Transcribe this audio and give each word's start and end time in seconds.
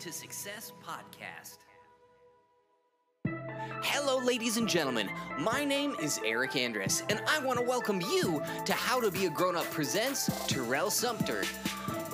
To 0.00 0.10
Success 0.10 0.72
podcast. 0.82 1.58
Hello, 3.82 4.16
ladies 4.24 4.56
and 4.56 4.66
gentlemen. 4.66 5.10
My 5.38 5.62
name 5.62 5.94
is 6.00 6.18
Eric 6.24 6.56
Andrus, 6.56 7.02
and 7.10 7.22
I 7.28 7.38
want 7.44 7.58
to 7.58 7.64
welcome 7.66 8.00
you 8.00 8.42
to 8.64 8.72
How 8.72 8.98
to 8.98 9.10
Be 9.10 9.26
a 9.26 9.30
Grown 9.30 9.56
Up 9.56 9.70
presents 9.72 10.30
Terrell 10.46 10.90
Sumpter. 10.90 11.42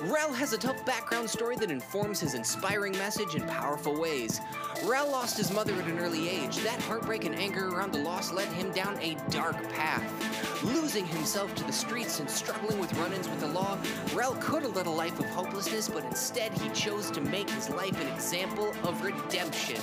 Rel 0.03 0.31
has 0.31 0.53
a 0.53 0.59
tough 0.59 0.85
background 0.85 1.27
story 1.27 1.55
that 1.55 1.71
informs 1.71 2.19
his 2.19 2.35
inspiring 2.35 2.91
message 2.93 3.33
in 3.33 3.41
powerful 3.47 3.99
ways. 3.99 4.39
Rel 4.85 5.09
lost 5.09 5.37
his 5.37 5.51
mother 5.51 5.73
at 5.73 5.87
an 5.87 5.97
early 5.97 6.29
age. 6.29 6.57
That 6.57 6.79
heartbreak 6.83 7.25
and 7.25 7.33
anger 7.33 7.69
around 7.69 7.93
the 7.93 7.99
loss 7.99 8.31
led 8.31 8.47
him 8.49 8.71
down 8.71 8.99
a 9.01 9.17
dark 9.31 9.55
path. 9.73 10.63
Losing 10.63 11.05
himself 11.05 11.53
to 11.55 11.63
the 11.63 11.73
streets 11.73 12.19
and 12.19 12.29
struggling 12.29 12.77
with 12.79 12.93
run 12.99 13.11
ins 13.11 13.27
with 13.27 13.39
the 13.39 13.47
law, 13.47 13.77
Rel 14.13 14.35
could 14.35 14.63
have 14.63 14.75
led 14.75 14.85
a 14.85 14.91
life 14.91 15.19
of 15.19 15.25
hopelessness, 15.27 15.89
but 15.89 16.05
instead 16.05 16.53
he 16.53 16.69
chose 16.69 17.09
to 17.11 17.21
make 17.21 17.49
his 17.49 17.69
life 17.71 17.99
an 17.99 18.07
example 18.13 18.73
of 18.83 19.03
redemption. 19.03 19.81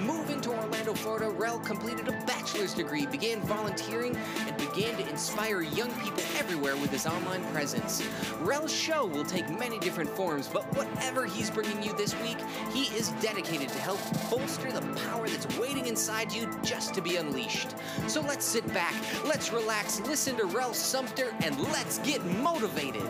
Moving 0.00 0.40
to 0.42 0.50
Orlando, 0.50 0.94
Florida, 0.94 1.30
Rel 1.30 1.58
completed 1.58 2.06
a 2.06 2.12
bachelor's 2.26 2.74
degree, 2.74 3.06
began 3.06 3.40
volunteering, 3.40 4.16
and 4.46 4.56
began 4.56 4.96
to 4.96 5.08
inspire 5.08 5.62
young 5.62 5.90
people 6.00 6.22
everywhere 6.36 6.76
with 6.76 6.90
his 6.90 7.06
online 7.06 7.44
presence. 7.46 8.06
Rel's 8.40 8.72
show 8.72 9.04
will 9.06 9.24
take 9.24 9.47
many 9.50 9.78
different 9.78 10.10
forms, 10.10 10.48
but 10.48 10.64
whatever 10.76 11.26
he's 11.26 11.50
bringing 11.50 11.82
you 11.82 11.96
this 11.96 12.18
week, 12.20 12.38
he 12.72 12.84
is 12.96 13.10
dedicated 13.22 13.68
to 13.68 13.78
help 13.78 14.00
bolster 14.30 14.70
the 14.70 14.82
power 15.06 15.28
that's 15.28 15.58
waiting 15.58 15.86
inside 15.86 16.32
you 16.32 16.50
just 16.62 16.94
to 16.94 17.00
be 17.00 17.16
unleashed. 17.16 17.74
So 18.06 18.20
let's 18.20 18.44
sit 18.44 18.66
back, 18.74 18.94
let's 19.24 19.52
relax, 19.52 20.00
listen 20.00 20.36
to 20.36 20.46
Rel 20.46 20.74
Sumpter, 20.74 21.34
and 21.42 21.58
let's 21.58 21.98
get 21.98 22.24
motivated. 22.42 23.02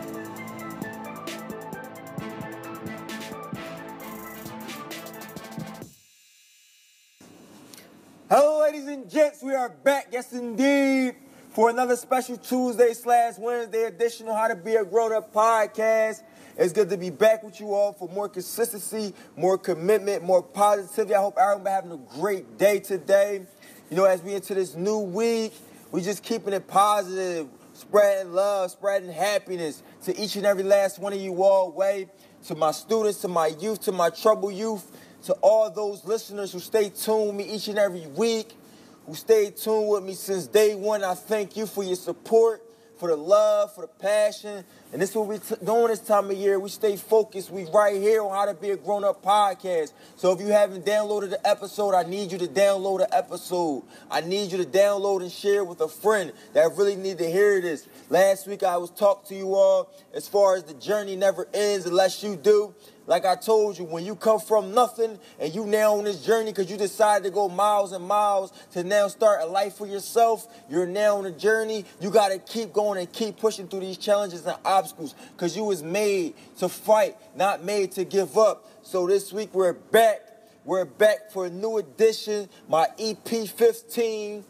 Hello, 8.29 8.61
ladies 8.61 8.85
and 8.85 9.09
gents. 9.09 9.41
We 9.41 9.55
are 9.55 9.69
back, 9.69 10.09
yes 10.11 10.33
indeed, 10.33 11.15
for 11.49 11.71
another 11.71 11.95
special 11.95 12.37
Tuesday 12.37 12.93
slash 12.93 13.39
Wednesday 13.39 13.85
edition 13.85 14.27
of 14.27 14.35
How 14.35 14.49
to 14.49 14.55
Be 14.55 14.75
a 14.75 14.85
Grown 14.85 15.11
Up 15.11 15.33
podcast. 15.33 16.21
It's 16.59 16.73
good 16.73 16.89
to 16.89 16.97
be 16.97 17.09
back 17.09 17.41
with 17.41 17.61
you 17.61 17.73
all 17.73 17.93
for 17.93 18.09
more 18.09 18.27
consistency, 18.27 19.13
more 19.37 19.57
commitment, 19.57 20.23
more 20.25 20.43
positivity. 20.43 21.15
I 21.15 21.21
hope 21.21 21.37
everyone 21.37 21.71
having 21.71 21.91
a 21.93 22.19
great 22.19 22.57
day 22.57 22.81
today. 22.81 23.45
You 23.89 23.95
know, 23.95 24.03
as 24.03 24.21
we 24.21 24.33
enter 24.33 24.55
this 24.55 24.75
new 24.75 24.99
week, 24.99 25.53
we 25.93 26.01
just 26.01 26.21
keeping 26.21 26.51
it 26.51 26.67
positive, 26.67 27.47
spreading 27.71 28.33
love, 28.33 28.71
spreading 28.71 29.09
happiness 29.09 29.81
to 30.03 30.19
each 30.19 30.35
and 30.35 30.45
every 30.45 30.63
last 30.63 30.99
one 30.99 31.13
of 31.13 31.21
you 31.21 31.41
all 31.41 31.71
way, 31.71 32.09
to 32.47 32.55
my 32.55 32.71
students, 32.71 33.21
to 33.21 33.29
my 33.29 33.47
youth, 33.47 33.79
to 33.83 33.93
my 33.93 34.09
troubled 34.09 34.53
youth, 34.53 34.85
to 35.23 35.33
all 35.35 35.71
those 35.71 36.03
listeners 36.03 36.51
who 36.51 36.59
stay 36.59 36.89
tuned 36.89 37.27
with 37.27 37.35
me 37.37 37.43
each 37.45 37.69
and 37.69 37.79
every 37.79 38.05
week, 38.07 38.57
who 39.05 39.15
stay 39.15 39.49
tuned 39.49 39.87
with 39.87 40.03
me 40.03 40.13
since 40.13 40.45
day 40.45 40.75
one. 40.75 41.05
I 41.05 41.13
thank 41.13 41.55
you 41.55 41.65
for 41.65 41.85
your 41.85 41.95
support, 41.95 42.68
for 42.99 43.07
the 43.07 43.15
love, 43.15 43.73
for 43.73 43.81
the 43.81 43.87
passion. 43.87 44.63
And 44.91 45.01
this 45.01 45.11
is 45.11 45.15
what 45.15 45.27
we're 45.27 45.37
t- 45.37 45.55
doing 45.63 45.87
this 45.87 45.99
time 45.99 46.29
of 46.29 46.35
year. 46.35 46.59
We 46.59 46.69
stay 46.69 46.97
focused. 46.97 47.49
We 47.49 47.65
right 47.71 47.95
here 47.95 48.21
on 48.21 48.31
How 48.31 48.45
to 48.45 48.53
Be 48.53 48.71
a 48.71 48.77
Grown 48.77 49.05
Up 49.05 49.23
podcast. 49.23 49.93
So 50.17 50.33
if 50.33 50.41
you 50.41 50.47
haven't 50.47 50.85
downloaded 50.85 51.29
the 51.29 51.47
episode, 51.47 51.95
I 51.95 52.03
need 52.03 52.31
you 52.31 52.37
to 52.39 52.47
download 52.47 52.99
the 52.99 53.15
episode. 53.15 53.83
I 54.11 54.21
need 54.21 54.51
you 54.51 54.57
to 54.57 54.65
download 54.65 55.21
and 55.21 55.31
share 55.31 55.63
with 55.63 55.79
a 55.79 55.87
friend 55.87 56.33
that 56.53 56.71
really 56.75 56.97
need 56.97 57.19
to 57.19 57.31
hear 57.31 57.61
this. 57.61 57.87
Last 58.09 58.47
week 58.47 58.63
I 58.63 58.77
was 58.77 58.89
talking 58.89 59.29
to 59.29 59.35
you 59.35 59.55
all 59.55 59.89
as 60.13 60.27
far 60.27 60.55
as 60.55 60.63
the 60.63 60.73
journey 60.73 61.15
never 61.15 61.47
ends 61.53 61.85
unless 61.85 62.21
you 62.21 62.35
do. 62.35 62.73
Like 63.09 63.25
I 63.25 63.35
told 63.35 63.79
you, 63.79 63.85
when 63.85 64.05
you 64.05 64.15
come 64.15 64.39
from 64.39 64.71
nothing 64.75 65.17
and 65.39 65.53
you 65.53 65.65
now 65.65 65.95
on 65.95 66.03
this 66.03 66.23
journey 66.23 66.51
because 66.51 66.69
you 66.69 66.77
decided 66.77 67.23
to 67.23 67.31
go 67.31 67.49
miles 67.49 67.91
and 67.91 68.05
miles 68.05 68.53
to 68.73 68.83
now 68.83 69.07
start 69.07 69.41
a 69.41 69.47
life 69.47 69.73
for 69.73 69.87
yourself, 69.87 70.47
you're 70.69 70.85
now 70.85 71.17
on 71.17 71.25
a 71.25 71.31
journey. 71.31 71.85
You 71.99 72.11
got 72.11 72.27
to 72.27 72.37
keep 72.37 72.71
going 72.71 72.99
and 72.99 73.11
keep 73.11 73.37
pushing 73.37 73.67
through 73.67 73.79
these 73.79 73.97
challenges 73.97 74.45
and 74.45 74.55
obstacles 74.63 75.15
because 75.31 75.57
you 75.57 75.63
was 75.63 75.81
made 75.81 76.35
to 76.59 76.69
fight, 76.69 77.17
not 77.35 77.63
made 77.63 77.93
to 77.93 78.05
give 78.05 78.37
up. 78.37 78.69
So 78.83 79.07
this 79.07 79.33
week 79.33 79.55
we're 79.55 79.73
back. 79.73 80.21
We're 80.63 80.85
back 80.85 81.31
for 81.31 81.47
a 81.47 81.49
new 81.49 81.79
edition, 81.79 82.47
my 82.67 82.89
EP 82.99 83.27
15. 83.27 84.43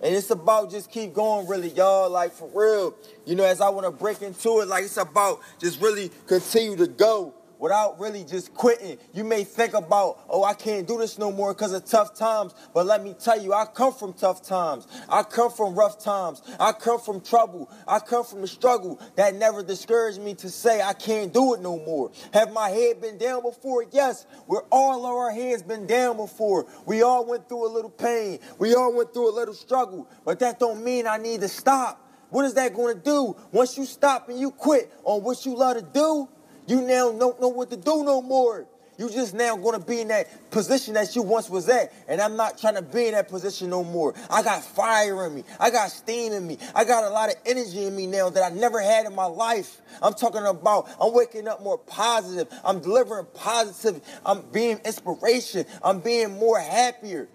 And 0.00 0.14
it's 0.14 0.30
about 0.30 0.70
just 0.70 0.92
keep 0.92 1.12
going, 1.12 1.48
really, 1.48 1.70
y'all. 1.70 2.08
Like 2.08 2.30
for 2.30 2.48
real, 2.54 2.94
you 3.24 3.34
know, 3.34 3.44
as 3.44 3.60
I 3.60 3.68
want 3.70 3.84
to 3.84 3.90
break 3.90 4.22
into 4.22 4.60
it, 4.60 4.68
like 4.68 4.84
it's 4.84 4.96
about 4.96 5.40
just 5.58 5.80
really 5.80 6.12
continue 6.28 6.76
to 6.76 6.86
go 6.86 7.34
without 7.58 7.98
really 7.98 8.24
just 8.24 8.54
quitting. 8.54 8.98
You 9.12 9.24
may 9.24 9.44
think 9.44 9.74
about, 9.74 10.20
oh, 10.28 10.44
I 10.44 10.54
can't 10.54 10.86
do 10.86 10.98
this 10.98 11.18
no 11.18 11.32
more 11.32 11.54
because 11.54 11.72
of 11.72 11.84
tough 11.84 12.14
times. 12.14 12.54
But 12.72 12.86
let 12.86 13.02
me 13.02 13.14
tell 13.14 13.40
you, 13.40 13.52
I 13.52 13.66
come 13.66 13.92
from 13.92 14.12
tough 14.12 14.42
times. 14.42 14.86
I 15.08 15.22
come 15.22 15.50
from 15.50 15.74
rough 15.74 15.98
times. 15.98 16.42
I 16.58 16.72
come 16.72 17.00
from 17.00 17.20
trouble. 17.20 17.70
I 17.86 17.98
come 17.98 18.24
from 18.24 18.40
the 18.40 18.46
struggle 18.46 19.00
that 19.16 19.34
never 19.34 19.62
discouraged 19.62 20.20
me 20.20 20.34
to 20.34 20.50
say 20.50 20.82
I 20.82 20.92
can't 20.92 21.32
do 21.32 21.54
it 21.54 21.60
no 21.60 21.78
more. 21.78 22.10
Have 22.32 22.52
my 22.52 22.68
head 22.70 23.00
been 23.00 23.18
down 23.18 23.42
before? 23.42 23.84
Yes. 23.90 24.26
We're 24.46 24.64
all 24.70 25.06
our 25.06 25.30
heads 25.30 25.62
been 25.62 25.86
down 25.86 26.16
before. 26.16 26.66
We 26.86 27.02
all 27.02 27.26
went 27.26 27.48
through 27.48 27.66
a 27.66 27.72
little 27.72 27.90
pain. 27.90 28.38
We 28.58 28.74
all 28.74 28.94
went 28.94 29.12
through 29.12 29.30
a 29.30 29.34
little 29.34 29.54
struggle. 29.54 30.08
But 30.24 30.38
that 30.40 30.58
don't 30.58 30.84
mean 30.84 31.06
I 31.06 31.18
need 31.18 31.40
to 31.40 31.48
stop. 31.48 32.00
What 32.30 32.44
is 32.44 32.54
that 32.54 32.74
going 32.74 32.96
to 32.96 33.00
do? 33.00 33.36
Once 33.52 33.78
you 33.78 33.84
stop 33.84 34.28
and 34.28 34.38
you 34.38 34.50
quit 34.50 34.90
on 35.04 35.22
what 35.22 35.46
you 35.46 35.54
love 35.54 35.76
to 35.76 35.82
do, 35.82 36.28
you 36.66 36.80
now 36.80 37.12
don't 37.12 37.40
know 37.40 37.48
what 37.48 37.70
to 37.70 37.76
do 37.76 38.04
no 38.04 38.22
more. 38.22 38.66
You 38.96 39.10
just 39.10 39.34
now 39.34 39.56
gonna 39.56 39.80
be 39.80 40.00
in 40.02 40.08
that 40.08 40.50
position 40.52 40.94
that 40.94 41.16
you 41.16 41.22
once 41.22 41.50
was 41.50 41.68
at. 41.68 41.92
And 42.06 42.20
I'm 42.20 42.36
not 42.36 42.58
trying 42.58 42.76
to 42.76 42.82
be 42.82 43.06
in 43.06 43.12
that 43.12 43.28
position 43.28 43.70
no 43.70 43.82
more. 43.82 44.14
I 44.30 44.42
got 44.42 44.62
fire 44.62 45.26
in 45.26 45.34
me. 45.34 45.44
I 45.58 45.70
got 45.70 45.90
steam 45.90 46.32
in 46.32 46.46
me. 46.46 46.58
I 46.74 46.84
got 46.84 47.02
a 47.02 47.10
lot 47.10 47.28
of 47.28 47.36
energy 47.44 47.84
in 47.86 47.96
me 47.96 48.06
now 48.06 48.30
that 48.30 48.52
I 48.52 48.54
never 48.54 48.80
had 48.80 49.06
in 49.06 49.14
my 49.14 49.24
life. 49.26 49.80
I'm 50.00 50.14
talking 50.14 50.44
about 50.46 50.88
I'm 51.00 51.12
waking 51.12 51.48
up 51.48 51.60
more 51.62 51.78
positive. 51.78 52.46
I'm 52.64 52.80
delivering 52.80 53.26
positive. 53.34 54.00
I'm 54.24 54.42
being 54.52 54.78
inspiration. 54.84 55.66
I'm 55.82 55.98
being 55.98 56.38
more 56.38 56.60
happier. 56.60 57.28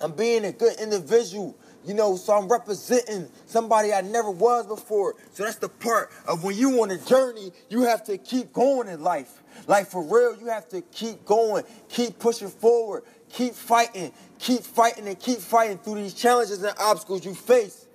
I'm 0.00 0.12
being 0.12 0.44
a 0.44 0.52
good 0.52 0.78
individual. 0.80 1.56
You 1.84 1.94
know, 1.94 2.16
so 2.16 2.34
I'm 2.34 2.48
representing 2.48 3.28
somebody 3.46 3.92
I 3.92 4.02
never 4.02 4.30
was 4.30 4.66
before. 4.66 5.14
So 5.32 5.44
that's 5.44 5.56
the 5.56 5.68
part 5.68 6.10
of 6.28 6.44
when 6.44 6.56
you 6.56 6.82
on 6.82 6.90
a 6.90 6.98
journey, 6.98 7.52
you 7.70 7.82
have 7.82 8.04
to 8.04 8.18
keep 8.18 8.52
going 8.52 8.88
in 8.88 9.02
life. 9.02 9.42
Like 9.66 9.86
for 9.86 10.02
real, 10.02 10.38
you 10.38 10.46
have 10.48 10.68
to 10.70 10.82
keep 10.82 11.24
going, 11.24 11.64
keep 11.88 12.18
pushing 12.18 12.48
forward, 12.48 13.04
keep 13.30 13.54
fighting, 13.54 14.12
keep 14.38 14.62
fighting 14.62 15.06
and 15.08 15.18
keep 15.18 15.38
fighting 15.38 15.78
through 15.78 15.96
these 15.96 16.14
challenges 16.14 16.62
and 16.62 16.76
obstacles 16.78 17.24
you 17.24 17.34
face. 17.34 17.86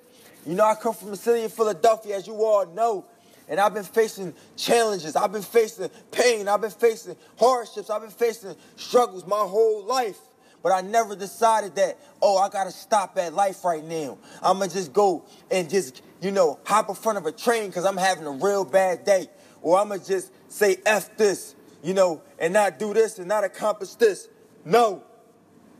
You 0.45 0.55
know, 0.55 0.65
I 0.65 0.75
come 0.75 0.93
from 0.93 1.09
the 1.09 1.17
city 1.17 1.43
of 1.43 1.53
Philadelphia, 1.53 2.15
as 2.15 2.27
you 2.27 2.35
all 2.43 2.65
know. 2.67 3.05
And 3.47 3.59
I've 3.59 3.73
been 3.73 3.83
facing 3.83 4.33
challenges. 4.55 5.15
I've 5.15 5.31
been 5.31 5.41
facing 5.43 5.89
pain. 6.11 6.47
I've 6.47 6.61
been 6.61 6.71
facing 6.71 7.15
hardships. 7.37 7.89
I've 7.89 8.01
been 8.01 8.09
facing 8.09 8.55
struggles 8.75 9.25
my 9.25 9.37
whole 9.37 9.83
life. 9.85 10.17
But 10.65 10.71
I 10.71 10.81
never 10.81 11.15
decided 11.15 11.75
that, 11.75 11.99
oh, 12.23 12.39
I 12.39 12.49
gotta 12.49 12.71
stop 12.71 13.19
at 13.19 13.35
life 13.35 13.63
right 13.63 13.83
now. 13.83 14.17
I'ma 14.41 14.65
just 14.65 14.93
go 14.93 15.23
and 15.51 15.69
just, 15.69 16.01
you 16.21 16.31
know, 16.31 16.59
hop 16.65 16.89
in 16.89 16.95
front 16.95 17.19
of 17.19 17.27
a 17.27 17.31
train 17.31 17.67
because 17.67 17.85
I'm 17.85 17.97
having 17.97 18.25
a 18.25 18.31
real 18.31 18.65
bad 18.65 19.05
day. 19.05 19.27
Or 19.61 19.77
I'ma 19.77 19.97
just 19.97 20.31
say 20.47 20.77
F 20.83 21.15
this, 21.17 21.53
you 21.83 21.93
know, 21.93 22.23
and 22.39 22.51
not 22.51 22.79
do 22.79 22.95
this 22.95 23.19
and 23.19 23.27
not 23.27 23.43
accomplish 23.43 23.93
this. 23.93 24.27
No. 24.65 25.03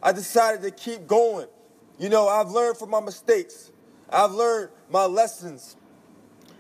I 0.03 0.11
decided 0.11 0.61
to 0.61 0.69
keep 0.69 1.07
going. 1.07 1.47
You 1.97 2.09
know, 2.09 2.27
I've 2.27 2.51
learned 2.51 2.77
from 2.77 2.91
my 2.91 3.01
mistakes. 3.01 3.71
I've 4.11 4.33
learned 4.33 4.69
my 4.91 5.05
lessons. 5.05 5.77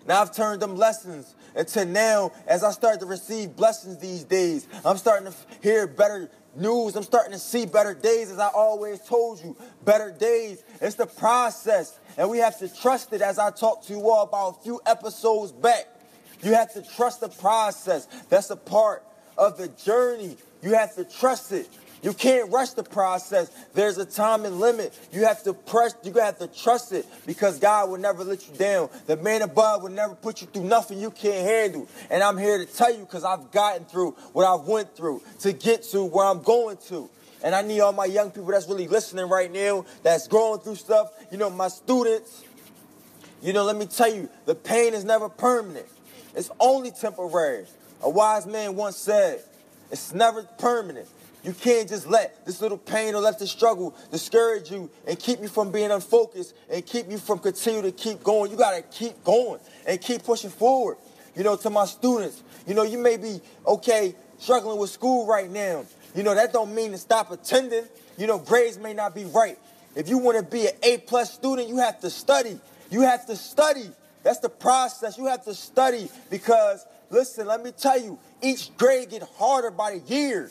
Now 0.07 0.23
I've 0.23 0.35
turned 0.35 0.63
them 0.63 0.75
lessons 0.75 1.35
into 1.55 1.85
now, 1.85 2.31
as 2.47 2.63
I 2.63 2.71
start 2.71 2.99
to 2.99 3.05
receive 3.05 3.55
blessings 3.55 3.97
these 3.99 4.23
days, 4.23 4.67
I'm 4.83 4.97
starting 4.97 5.31
to 5.31 5.37
hear 5.61 5.87
better 5.87 6.29
news. 6.55 6.95
I'm 6.95 7.03
starting 7.03 7.33
to 7.33 7.39
see 7.39 7.65
better 7.65 7.93
days, 7.93 8.31
as 8.31 8.39
I 8.39 8.47
always 8.47 8.99
told 9.01 9.43
you. 9.43 9.55
Better 9.83 10.11
days. 10.11 10.63
It's 10.81 10.95
the 10.95 11.05
process, 11.05 11.97
and 12.17 12.29
we 12.29 12.39
have 12.39 12.57
to 12.59 12.67
trust 12.67 13.13
it, 13.13 13.21
as 13.21 13.39
I 13.39 13.51
talked 13.51 13.87
to 13.87 13.93
you 13.93 14.09
all 14.09 14.23
about 14.23 14.59
a 14.59 14.63
few 14.63 14.81
episodes 14.85 15.51
back. 15.51 15.87
You 16.41 16.53
have 16.53 16.73
to 16.73 16.81
trust 16.81 17.21
the 17.21 17.29
process. 17.29 18.07
That's 18.29 18.49
a 18.49 18.55
part 18.55 19.03
of 19.37 19.57
the 19.57 19.67
journey. 19.67 20.37
You 20.61 20.73
have 20.73 20.95
to 20.95 21.03
trust 21.03 21.51
it. 21.51 21.69
You 22.01 22.13
can't 22.13 22.51
rush 22.51 22.71
the 22.71 22.83
process. 22.83 23.49
There's 23.73 23.97
a 23.97 24.05
time 24.05 24.45
and 24.45 24.59
limit. 24.59 24.97
You 25.11 25.25
have 25.25 25.43
to 25.43 25.53
press, 25.53 25.95
you 26.03 26.13
have 26.13 26.37
to 26.39 26.47
trust 26.47 26.91
it 26.91 27.05
because 27.25 27.59
God 27.59 27.89
will 27.89 27.97
never 27.97 28.23
let 28.23 28.47
you 28.47 28.55
down. 28.55 28.89
The 29.07 29.17
man 29.17 29.41
above 29.41 29.83
will 29.83 29.89
never 29.91 30.13
put 30.15 30.41
you 30.41 30.47
through 30.47 30.65
nothing 30.65 30.99
you 30.99 31.11
can't 31.11 31.47
handle. 31.47 31.87
And 32.09 32.21
I'm 32.21 32.37
here 32.37 32.57
to 32.57 32.65
tell 32.65 32.91
you 32.91 32.99
because 32.99 33.23
I've 33.23 33.51
gotten 33.51 33.85
through 33.85 34.11
what 34.33 34.45
I've 34.45 34.67
went 34.67 34.95
through 34.95 35.21
to 35.39 35.53
get 35.53 35.83
to 35.91 36.03
where 36.03 36.25
I'm 36.25 36.43
going 36.43 36.77
to. 36.89 37.09
And 37.43 37.53
I 37.53 37.61
need 37.61 37.79
all 37.79 37.93
my 37.93 38.05
young 38.05 38.31
people 38.31 38.51
that's 38.51 38.67
really 38.67 38.87
listening 38.87 39.27
right 39.29 39.51
now, 39.51 39.85
that's 40.03 40.27
going 40.27 40.59
through 40.61 40.75
stuff. 40.75 41.11
You 41.31 41.37
know, 41.37 41.49
my 41.49 41.67
students, 41.67 42.43
you 43.41 43.53
know, 43.53 43.63
let 43.63 43.75
me 43.75 43.85
tell 43.85 44.13
you, 44.13 44.29
the 44.45 44.55
pain 44.55 44.93
is 44.93 45.03
never 45.05 45.29
permanent. 45.29 45.85
It's 46.35 46.49
only 46.59 46.91
temporary. 46.91 47.65
A 48.01 48.09
wise 48.09 48.45
man 48.45 48.75
once 48.75 48.97
said, 48.97 49.43
it's 49.91 50.13
never 50.13 50.43
permanent. 50.57 51.07
You 51.45 51.53
can't 51.53 51.87
just 51.87 52.07
let 52.07 52.43
this 52.43 52.59
little 52.59 52.77
pain 52.77 53.13
or 53.13 53.21
let 53.21 53.37
this 53.37 53.51
struggle 53.51 53.95
discourage 54.11 54.71
you 54.71 54.89
and 55.07 55.19
keep 55.19 55.41
you 55.43 55.47
from 55.47 55.71
being 55.71 55.91
unfocused 55.91 56.55
and 56.71 56.83
keep 56.83 57.07
you 57.07 57.19
from 57.19 57.37
continue 57.37 57.83
to 57.83 57.91
keep 57.91 58.23
going. 58.23 58.49
You 58.49 58.57
gotta 58.57 58.81
keep 58.81 59.23
going 59.23 59.59
and 59.85 60.01
keep 60.01 60.23
pushing 60.23 60.49
forward. 60.49 60.97
You 61.35 61.43
know, 61.43 61.55
to 61.57 61.69
my 61.69 61.85
students, 61.85 62.41
you 62.65 62.73
know, 62.73 62.81
you 62.81 62.97
may 62.97 63.17
be 63.17 63.41
okay 63.67 64.15
struggling 64.39 64.79
with 64.79 64.89
school 64.89 65.27
right 65.27 65.47
now. 65.47 65.85
You 66.15 66.23
know, 66.23 66.33
that 66.33 66.51
don't 66.51 66.73
mean 66.73 66.91
to 66.93 66.97
stop 66.97 67.29
attending. 67.29 67.83
You 68.17 68.25
know, 68.25 68.39
grades 68.39 68.79
may 68.79 68.95
not 68.95 69.13
be 69.13 69.25
right. 69.25 69.59
If 69.95 70.09
you 70.09 70.17
want 70.17 70.39
to 70.39 70.43
be 70.43 70.65
an 70.65 70.73
A 70.81 70.97
plus 70.97 71.31
student, 71.31 71.69
you 71.69 71.77
have 71.77 71.99
to 71.99 72.09
study. 72.09 72.59
You 72.89 73.01
have 73.01 73.27
to 73.27 73.35
study. 73.35 73.91
That's 74.23 74.39
the 74.39 74.49
process. 74.49 75.15
You 75.15 75.27
have 75.27 75.43
to 75.45 75.53
study 75.53 76.09
because 76.31 76.83
listen, 77.11 77.45
let 77.45 77.63
me 77.63 77.71
tell 77.71 78.01
you, 78.01 78.17
each 78.41 78.75
grade 78.77 79.11
get 79.11 79.21
harder 79.37 79.69
by 79.69 79.99
the 79.99 80.13
year. 80.13 80.49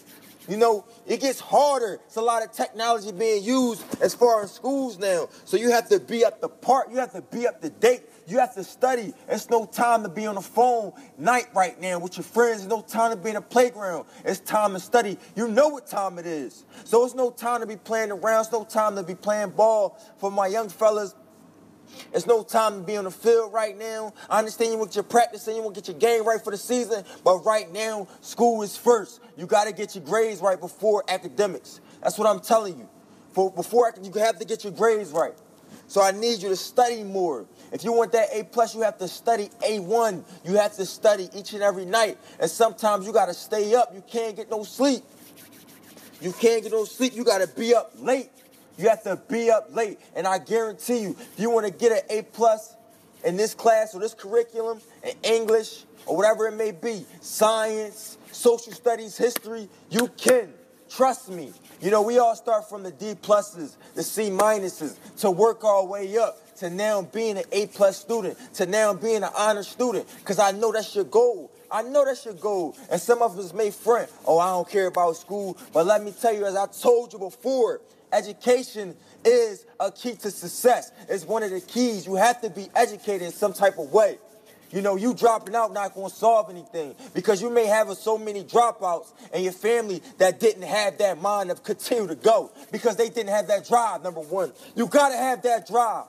You 0.48 0.56
know, 0.56 0.84
it 1.06 1.20
gets 1.20 1.40
harder. 1.40 2.00
It's 2.06 2.16
a 2.16 2.22
lot 2.22 2.42
of 2.42 2.52
technology 2.52 3.12
being 3.12 3.42
used 3.42 3.82
as 4.02 4.14
far 4.14 4.42
as 4.42 4.52
schools 4.52 4.98
now. 4.98 5.28
So 5.44 5.56
you 5.56 5.70
have 5.70 5.88
to 5.88 6.00
be 6.00 6.24
up 6.24 6.40
the 6.40 6.48
part. 6.48 6.90
You 6.90 6.98
have 6.98 7.12
to 7.12 7.22
be 7.22 7.46
up 7.46 7.60
to 7.62 7.70
date. 7.70 8.02
You 8.26 8.38
have 8.38 8.54
to 8.54 8.64
study. 8.64 9.12
It's 9.28 9.50
no 9.50 9.66
time 9.66 10.02
to 10.02 10.08
be 10.08 10.26
on 10.26 10.36
the 10.36 10.40
phone 10.40 10.92
night 11.18 11.48
right 11.54 11.78
now 11.80 11.98
with 11.98 12.16
your 12.16 12.24
friends. 12.24 12.60
It's 12.62 12.70
no 12.70 12.82
time 12.82 13.10
to 13.10 13.16
be 13.16 13.30
in 13.30 13.34
the 13.36 13.42
playground. 13.42 14.06
It's 14.24 14.40
time 14.40 14.72
to 14.72 14.80
study. 14.80 15.18
You 15.36 15.48
know 15.48 15.68
what 15.68 15.86
time 15.86 16.18
it 16.18 16.26
is. 16.26 16.64
So 16.84 17.04
it's 17.04 17.14
no 17.14 17.30
time 17.30 17.60
to 17.60 17.66
be 17.66 17.76
playing 17.76 18.12
around. 18.12 18.40
It's 18.40 18.52
no 18.52 18.64
time 18.64 18.96
to 18.96 19.02
be 19.02 19.14
playing 19.14 19.50
ball 19.50 19.98
for 20.18 20.30
my 20.30 20.46
young 20.46 20.68
fellas 20.68 21.14
it's 22.12 22.26
no 22.26 22.42
time 22.42 22.80
to 22.80 22.86
be 22.86 22.96
on 22.96 23.04
the 23.04 23.10
field 23.10 23.52
right 23.52 23.76
now. 23.76 24.12
I 24.28 24.38
understand 24.38 24.72
you 24.72 24.78
want 24.78 24.94
your 24.94 25.04
practice 25.04 25.46
and 25.46 25.56
you 25.56 25.62
want 25.62 25.74
to 25.74 25.80
get 25.80 25.88
your 25.88 25.98
game 25.98 26.26
right 26.26 26.42
for 26.42 26.50
the 26.50 26.56
season, 26.56 27.04
but 27.24 27.44
right 27.44 27.70
now, 27.72 28.08
school 28.20 28.62
is 28.62 28.76
first. 28.76 29.20
You 29.36 29.46
got 29.46 29.64
to 29.64 29.72
get 29.72 29.94
your 29.94 30.04
grades 30.04 30.40
right 30.40 30.58
before 30.58 31.04
academics. 31.08 31.80
That's 32.02 32.18
what 32.18 32.28
I'm 32.28 32.40
telling 32.40 32.78
you. 32.78 32.88
For, 33.32 33.50
before 33.50 33.92
you 34.00 34.12
have 34.20 34.38
to 34.38 34.44
get 34.44 34.62
your 34.62 34.72
grades 34.72 35.10
right. 35.10 35.34
So 35.86 36.02
I 36.02 36.12
need 36.12 36.42
you 36.42 36.48
to 36.48 36.56
study 36.56 37.02
more. 37.02 37.46
If 37.72 37.84
you 37.84 37.92
want 37.92 38.12
that 38.12 38.28
A 38.32 38.44
plus, 38.44 38.74
you 38.74 38.82
have 38.82 38.98
to 38.98 39.08
study 39.08 39.50
A1. 39.68 40.24
You 40.44 40.54
have 40.54 40.76
to 40.76 40.86
study 40.86 41.28
each 41.34 41.52
and 41.52 41.62
every 41.62 41.84
night. 41.84 42.18
And 42.40 42.50
sometimes 42.50 43.06
you 43.06 43.12
got 43.12 43.26
to 43.26 43.34
stay 43.34 43.74
up. 43.74 43.92
You 43.94 44.02
can't 44.06 44.36
get 44.36 44.50
no 44.50 44.62
sleep. 44.62 45.02
You 46.20 46.32
can't 46.32 46.62
get 46.62 46.72
no 46.72 46.84
sleep. 46.84 47.14
You 47.14 47.24
got 47.24 47.40
to 47.40 47.48
be 47.48 47.74
up 47.74 47.92
late. 47.98 48.30
You 48.76 48.88
have 48.88 49.02
to 49.04 49.20
be 49.28 49.50
up 49.50 49.74
late. 49.74 49.98
And 50.14 50.26
I 50.26 50.38
guarantee 50.38 50.98
you, 50.98 51.16
if 51.18 51.38
you 51.38 51.50
want 51.50 51.66
to 51.66 51.72
get 51.72 51.92
an 51.92 52.18
A 52.18 52.22
plus 52.22 52.74
in 53.24 53.36
this 53.36 53.54
class 53.54 53.94
or 53.94 54.00
this 54.00 54.14
curriculum 54.14 54.80
in 55.02 55.14
English 55.22 55.84
or 56.06 56.16
whatever 56.16 56.48
it 56.48 56.54
may 56.56 56.72
be, 56.72 57.06
science, 57.20 58.18
social 58.32 58.72
studies, 58.72 59.16
history, 59.16 59.68
you 59.90 60.08
can. 60.16 60.52
Trust 60.90 61.30
me. 61.30 61.52
You 61.80 61.90
know, 61.90 62.02
we 62.02 62.18
all 62.18 62.36
start 62.36 62.68
from 62.68 62.82
the 62.82 62.90
D 62.90 63.14
pluses, 63.14 63.76
the 63.94 64.02
C 64.02 64.30
minuses, 64.30 64.96
to 65.18 65.30
work 65.30 65.64
our 65.64 65.84
way 65.84 66.16
up 66.18 66.38
to 66.58 66.70
now 66.70 67.02
being 67.02 67.36
an 67.36 67.44
A 67.52 67.66
plus 67.66 67.98
student, 67.98 68.38
to 68.54 68.66
now 68.66 68.94
being 68.94 69.22
an 69.24 69.30
honor 69.36 69.62
student, 69.62 70.06
because 70.18 70.38
I 70.38 70.52
know 70.52 70.72
that's 70.72 70.94
your 70.94 71.04
goal. 71.04 71.50
I 71.70 71.82
know 71.82 72.04
that's 72.04 72.24
your 72.24 72.34
goal. 72.34 72.76
And 72.90 73.00
some 73.00 73.22
of 73.22 73.36
us 73.38 73.52
may 73.52 73.70
front, 73.70 74.08
oh, 74.24 74.38
I 74.38 74.50
don't 74.50 74.68
care 74.68 74.86
about 74.86 75.16
school. 75.16 75.56
But 75.72 75.86
let 75.86 76.02
me 76.02 76.12
tell 76.12 76.32
you, 76.32 76.46
as 76.46 76.54
I 76.54 76.66
told 76.66 77.12
you 77.12 77.18
before, 77.18 77.80
Education 78.14 78.96
is 79.24 79.66
a 79.80 79.90
key 79.90 80.14
to 80.14 80.30
success. 80.30 80.92
It's 81.08 81.24
one 81.24 81.42
of 81.42 81.50
the 81.50 81.60
keys. 81.60 82.06
You 82.06 82.14
have 82.14 82.40
to 82.42 82.50
be 82.50 82.68
educated 82.76 83.22
in 83.22 83.32
some 83.32 83.52
type 83.52 83.76
of 83.78 83.92
way. 83.92 84.18
You 84.70 84.82
know, 84.82 84.96
you 84.96 85.14
dropping 85.14 85.54
out 85.54 85.72
not 85.72 85.94
going 85.94 86.10
to 86.10 86.14
solve 86.14 86.48
anything 86.50 86.94
because 87.12 87.42
you 87.42 87.50
may 87.50 87.66
have 87.66 87.92
so 87.94 88.16
many 88.16 88.42
dropouts 88.42 89.12
in 89.32 89.42
your 89.42 89.52
family 89.52 90.00
that 90.18 90.40
didn't 90.40 90.62
have 90.62 90.98
that 90.98 91.20
mind 91.20 91.50
to 91.50 91.56
continue 91.56 92.06
to 92.08 92.14
go 92.14 92.50
because 92.72 92.96
they 92.96 93.08
didn't 93.08 93.30
have 93.30 93.48
that 93.48 93.66
drive, 93.66 94.02
number 94.02 94.20
one. 94.20 94.52
You 94.74 94.86
got 94.86 95.10
to 95.10 95.16
have 95.16 95.42
that 95.42 95.66
drive. 95.66 96.06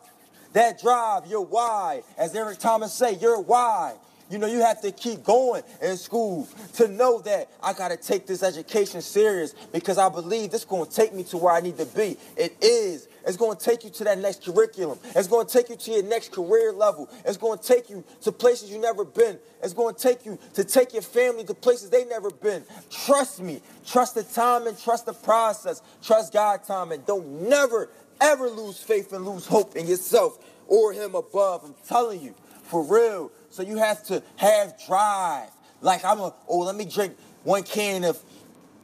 That 0.54 0.80
drive, 0.80 1.28
your 1.28 1.46
why. 1.46 2.04
As 2.18 2.36
Eric 2.36 2.60
Thomas 2.60 2.94
say, 2.94 3.16
your 3.16 3.42
why. 3.42 3.96
You 4.30 4.40
know, 4.40 4.48
you 4.48 4.62
have 4.62 4.82
to 4.82 4.92
keep 4.92 5.24
going 5.24 5.62
in 5.82 5.98
school 5.98 6.48
to 6.74 6.88
know 6.88 7.20
that 7.22 7.50
I 7.62 7.74
got 7.74 7.90
to 7.90 7.98
take 7.98 8.26
this 8.26 8.42
education 8.42 9.02
serious 9.02 9.54
because 9.72 10.00
I 10.00 10.10
believe 10.10 10.50
this 10.50 10.62
is 10.62 10.66
going 10.66 10.90
to 10.90 10.96
take 10.96 11.14
me 11.14 11.24
to 11.26 11.38
where 11.38 11.54
I 11.54 11.62
need 11.62 11.78
to 11.78 11.86
be. 11.86 12.18
It 12.36 12.56
is. 12.62 13.08
It's 13.28 13.38
going 13.38 13.58
to 13.58 13.64
take 13.64 13.84
you 13.84 13.90
to 13.92 14.04
that 14.06 14.20
next 14.20 14.44
curriculum. 14.44 15.00
It's 15.16 15.28
going 15.28 15.46
to 15.46 15.54
take 15.54 15.70
you 15.70 15.76
to 15.76 15.92
your 15.92 16.04
next 16.04 16.32
career 16.32 16.72
level. 16.72 17.10
It's 17.24 17.38
going 17.38 17.60
to 17.60 17.64
take 17.64 17.90
you 17.90 18.04
to 18.22 18.32
places 18.32 18.72
you've 18.72 18.82
never 18.82 19.06
been. 19.06 19.38
It's 19.64 19.74
going 19.74 19.94
to 19.94 20.02
take 20.02 20.26
you 20.26 20.40
to 20.54 20.64
take 20.64 20.94
your 20.94 21.02
family 21.02 21.44
to 21.46 21.54
places 21.54 21.90
they've 21.90 22.08
never 22.08 22.32
been. 22.32 22.64
Trust 22.90 23.42
me. 23.42 23.62
Trust 23.86 24.16
the 24.16 24.24
time 24.24 24.68
and 24.68 24.78
trust 24.78 25.06
the 25.06 25.14
process. 25.14 25.82
Trust 26.04 26.34
God 26.34 26.64
time 26.64 26.92
and 26.92 27.06
don't 27.06 27.48
never, 27.48 27.90
ever 28.22 28.50
lose 28.50 28.80
faith 28.80 29.14
and 29.14 29.26
lose 29.26 29.46
hope 29.46 29.76
in 29.76 29.88
yourself 29.88 30.40
or 30.68 30.94
Him 30.94 31.16
above. 31.16 31.64
I'm 31.64 31.76
telling 31.88 32.22
you, 32.22 32.36
for 32.66 32.84
real. 32.84 33.32
So 33.50 33.64
you 33.64 33.78
have 33.78 34.04
to 34.06 34.22
have 34.38 34.74
drive. 34.86 35.50
Like 35.82 36.04
I'm 36.04 36.20
a, 36.20 36.34
oh, 36.48 36.60
let 36.60 36.76
me 36.76 36.86
drink 36.86 37.16
one 37.44 37.64
can 37.64 38.04
of 38.04 38.22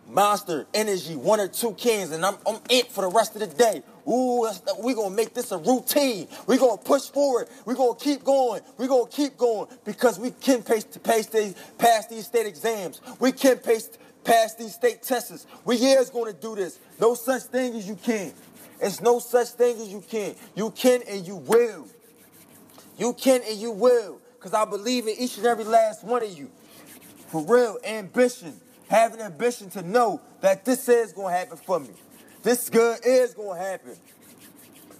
Monster 0.07 0.67
Energy, 0.73 1.15
one 1.15 1.39
or 1.39 1.47
two 1.47 1.73
cans, 1.73 2.11
and 2.11 2.25
I'm, 2.25 2.35
I'm 2.45 2.59
it 2.69 2.91
for 2.91 3.01
the 3.01 3.09
rest 3.09 3.35
of 3.35 3.41
the 3.41 3.47
day. 3.47 3.81
Ooh, 4.07 4.47
we're 4.79 4.95
gonna 4.95 5.15
make 5.15 5.33
this 5.33 5.51
a 5.51 5.57
routine. 5.57 6.27
We're 6.47 6.57
gonna 6.57 6.77
push 6.77 7.03
forward. 7.03 7.47
We're 7.65 7.75
gonna 7.75 7.95
keep 7.95 8.23
going. 8.23 8.61
We're 8.77 8.87
gonna 8.87 9.09
keep 9.09 9.37
going 9.37 9.67
because 9.85 10.19
we 10.19 10.31
can 10.31 10.63
pace, 10.63 10.83
pace 10.83 11.27
these, 11.27 11.55
pass 11.77 12.07
these 12.07 12.25
state 12.25 12.45
exams. 12.45 12.99
We 13.19 13.31
can 13.31 13.57
pace, 13.57 13.89
pass 14.23 14.55
these 14.55 14.73
state 14.73 15.01
tests. 15.01 15.45
We 15.63 15.77
is 15.77 16.09
gonna 16.09 16.33
do 16.33 16.55
this. 16.55 16.79
No 16.99 17.15
such 17.15 17.43
thing 17.43 17.75
as 17.75 17.87
you 17.87 17.95
can. 17.95 18.33
It's 18.81 18.99
no 18.99 19.19
such 19.19 19.49
thing 19.49 19.79
as 19.79 19.89
you 19.89 20.01
can. 20.01 20.35
You 20.55 20.71
can 20.71 21.01
and 21.07 21.25
you 21.25 21.37
will. 21.37 21.87
You 23.01 23.13
can 23.13 23.41
and 23.49 23.57
you 23.57 23.71
will 23.71 24.19
because 24.35 24.53
I 24.53 24.63
believe 24.63 25.07
in 25.07 25.15
each 25.17 25.35
and 25.37 25.47
every 25.47 25.63
last 25.63 26.03
one 26.03 26.23
of 26.23 26.37
you. 26.37 26.51
For 27.29 27.43
real, 27.43 27.79
ambition. 27.83 28.61
Having 28.89 29.21
ambition 29.21 29.71
to 29.71 29.81
know 29.81 30.21
that 30.41 30.65
this 30.65 30.87
is 30.87 31.11
going 31.11 31.33
to 31.33 31.39
happen 31.39 31.57
for 31.57 31.79
me. 31.79 31.89
This 32.43 32.69
good 32.69 32.99
is 33.03 33.33
going 33.33 33.57
to 33.57 33.65
happen. 33.65 33.95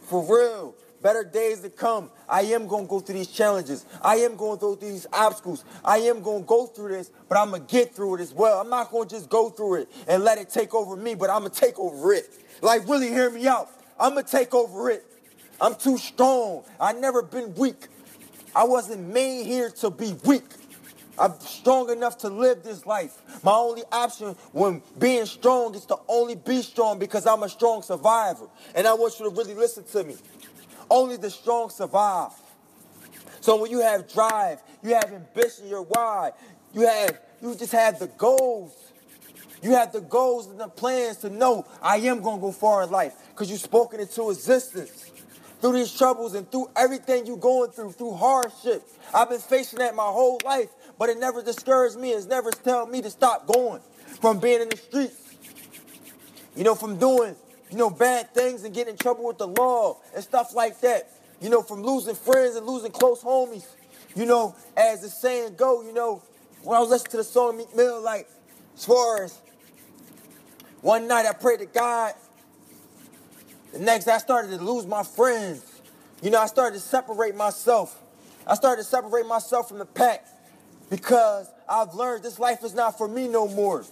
For 0.08 0.24
real. 0.24 0.74
Better 1.04 1.24
days 1.24 1.62
to 1.62 1.70
come. 1.70 2.10
I 2.28 2.42
am 2.42 2.66
going 2.66 2.86
to 2.86 2.90
go 2.90 3.02
through 3.02 3.20
these 3.20 3.28
challenges. 3.28 3.86
I 4.02 4.16
am 4.16 4.36
going 4.36 4.58
through 4.58 4.78
these 4.82 5.06
obstacles. 5.14 5.64
I 5.86 5.98
am 6.00 6.24
going 6.24 6.42
to 6.42 6.48
go 6.48 6.66
through 6.66 6.90
this, 6.90 7.12
but 7.30 7.38
I'm 7.38 7.52
going 7.52 7.68
to 7.68 7.72
get 7.72 7.94
through 7.94 8.16
it 8.16 8.22
as 8.22 8.34
well. 8.34 8.62
I'm 8.62 8.70
not 8.70 8.90
going 8.90 9.10
to 9.10 9.16
just 9.16 9.30
go 9.30 9.52
through 9.52 9.82
it 9.82 9.90
and 10.08 10.24
let 10.24 10.40
it 10.40 10.50
take 10.50 10.74
over 10.74 10.96
me, 10.96 11.14
but 11.14 11.30
I'm 11.30 11.42
going 11.42 11.52
to 11.52 11.60
take 11.60 11.78
over 11.78 12.14
it. 12.14 12.28
Like, 12.64 12.88
really 12.88 13.10
hear 13.10 13.30
me 13.30 13.46
out. 13.48 13.70
I'm 14.00 14.14
going 14.14 14.26
to 14.26 14.32
take 14.32 14.56
over 14.56 14.90
it. 14.90 15.06
I'm 15.62 15.76
too 15.76 15.98
strong. 16.00 16.64
I've 16.80 16.98
never 16.98 17.22
been 17.22 17.54
weak. 17.54 17.88
I 18.56 18.64
wasn't 18.66 19.08
made 19.14 19.46
here 19.46 19.70
to 19.70 19.90
be 19.90 20.16
weak. 20.26 20.44
I'm 21.18 21.40
strong 21.40 21.90
enough 21.90 22.18
to 22.20 22.30
live 22.30 22.64
this 22.64 22.86
life. 22.86 23.18
My 23.44 23.54
only 23.54 23.84
option 23.92 24.36
when 24.52 24.82
being 24.98 25.26
strong 25.26 25.76
is 25.76 25.86
to 25.86 25.98
only 26.08 26.36
be 26.36 26.62
strong 26.62 27.00
because 27.00 27.28
I'm 27.28 27.44
a 27.44 27.50
strong 27.50 27.82
survivor. 27.82 28.48
And 28.74 28.88
I 28.88 28.94
want 28.94 29.20
you 29.20 29.30
to 29.30 29.36
really 29.36 29.54
listen 29.54 29.84
to 29.92 30.04
me. 30.04 30.16
Only 30.90 31.18
the 31.18 31.30
strong 31.30 31.70
survive. 31.70 32.32
So 33.42 33.62
when 33.62 33.72
you 33.72 33.82
have 33.82 34.12
drive, 34.12 34.62
you 34.84 34.94
have 34.96 35.12
ambition, 35.12 35.68
your 35.68 35.84
why, 35.84 36.32
you 36.74 36.88
have 36.88 37.20
you 37.42 37.56
just 37.56 37.72
have 37.72 38.00
the 38.00 38.08
goals. 38.08 38.76
You 39.64 39.72
have 39.72 39.92
the 39.92 40.02
goals 40.02 40.48
and 40.48 40.60
the 40.60 40.68
plans 40.68 41.18
to 41.18 41.30
know 41.30 41.66
I 41.82 41.98
am 41.98 42.22
gonna 42.22 42.42
go 42.42 42.52
far 42.52 42.84
in 42.84 42.90
life 42.90 43.14
because 43.30 43.52
you've 43.52 43.62
spoken 43.62 44.00
into 44.00 44.30
existence. 44.32 45.11
Through 45.62 45.74
these 45.74 45.96
troubles 45.96 46.34
and 46.34 46.52
through 46.52 46.70
everything 46.76 47.26
you're 47.26 47.38
going 47.38 47.72
through, 47.72 47.92
through 47.92 48.14
hardship. 48.14 48.84
I've 49.14 49.30
been 49.30 49.40
facing 49.40 49.80
that 49.80 49.96
my 49.96 50.04
whole 50.04 50.40
life, 50.44 50.70
but 50.98 51.10
it 51.10 51.20
never 51.20 51.42
discouraged 51.42 51.98
me. 51.98 52.12
It's 52.12 52.26
never 52.26 52.50
tell 52.52 52.88
me 52.88 53.02
to 53.04 53.10
stop 53.10 53.46
going 53.46 53.82
from 54.20 54.40
being 54.40 54.62
in 54.62 54.70
the 54.70 54.78
streets. 54.78 55.18
You 56.56 56.64
know, 56.64 56.76
from 56.76 56.98
doing, 56.98 57.36
you 57.70 57.78
know, 57.78 57.90
bad 57.90 58.34
things 58.34 58.64
and 58.64 58.74
getting 58.74 58.94
in 58.94 58.98
trouble 58.98 59.26
with 59.26 59.38
the 59.38 59.48
law 59.48 59.98
and 60.14 60.24
stuff 60.24 60.54
like 60.54 60.82
that. 60.82 61.10
You 61.40 61.50
know, 61.50 61.62
from 61.62 61.82
losing 61.82 62.16
friends 62.16 62.56
and 62.56 62.66
losing 62.66 62.92
close 62.92 63.24
homies. 63.24 63.66
You 64.16 64.26
know, 64.26 64.56
as 64.76 65.02
the 65.02 65.10
saying 65.10 65.56
go, 65.56 65.82
you 65.82 65.94
know, 65.94 66.22
when 66.64 66.76
I 66.76 66.82
was 66.82 66.90
listening 66.90 67.12
to 67.12 67.18
the 67.18 67.24
song 67.24 67.58
Meek 67.58 67.74
Mill, 67.76 68.02
like, 68.02 68.28
as 68.76 68.86
far 68.86 69.24
as 69.24 69.40
one 70.82 71.08
night 71.08 71.26
I 71.26 71.34
prayed 71.34 71.60
to 71.60 71.66
God. 71.66 72.14
The 73.72 73.80
next 73.80 74.08
I 74.08 74.18
started 74.18 74.58
to 74.58 74.64
lose 74.64 74.86
my 74.86 75.04
friends. 75.04 75.64
You 76.22 76.30
know, 76.30 76.40
I 76.40 76.46
started 76.46 76.76
to 76.76 76.82
separate 76.82 77.36
myself. 77.36 77.98
I 78.46 78.56
started 78.56 78.84
to 78.84 78.88
separate 78.88 79.26
myself 79.26 79.70
from 79.70 79.78
the 79.80 79.86
pack 79.86 80.28
because 80.90 81.50
I've 81.70 81.94
learned 81.94 82.24
this 82.24 82.38
life 82.38 82.64
is 82.64 82.74
not 82.74 82.98
for 82.98 83.08
me 83.08 83.28
no 83.28 83.48
more. 83.48 83.86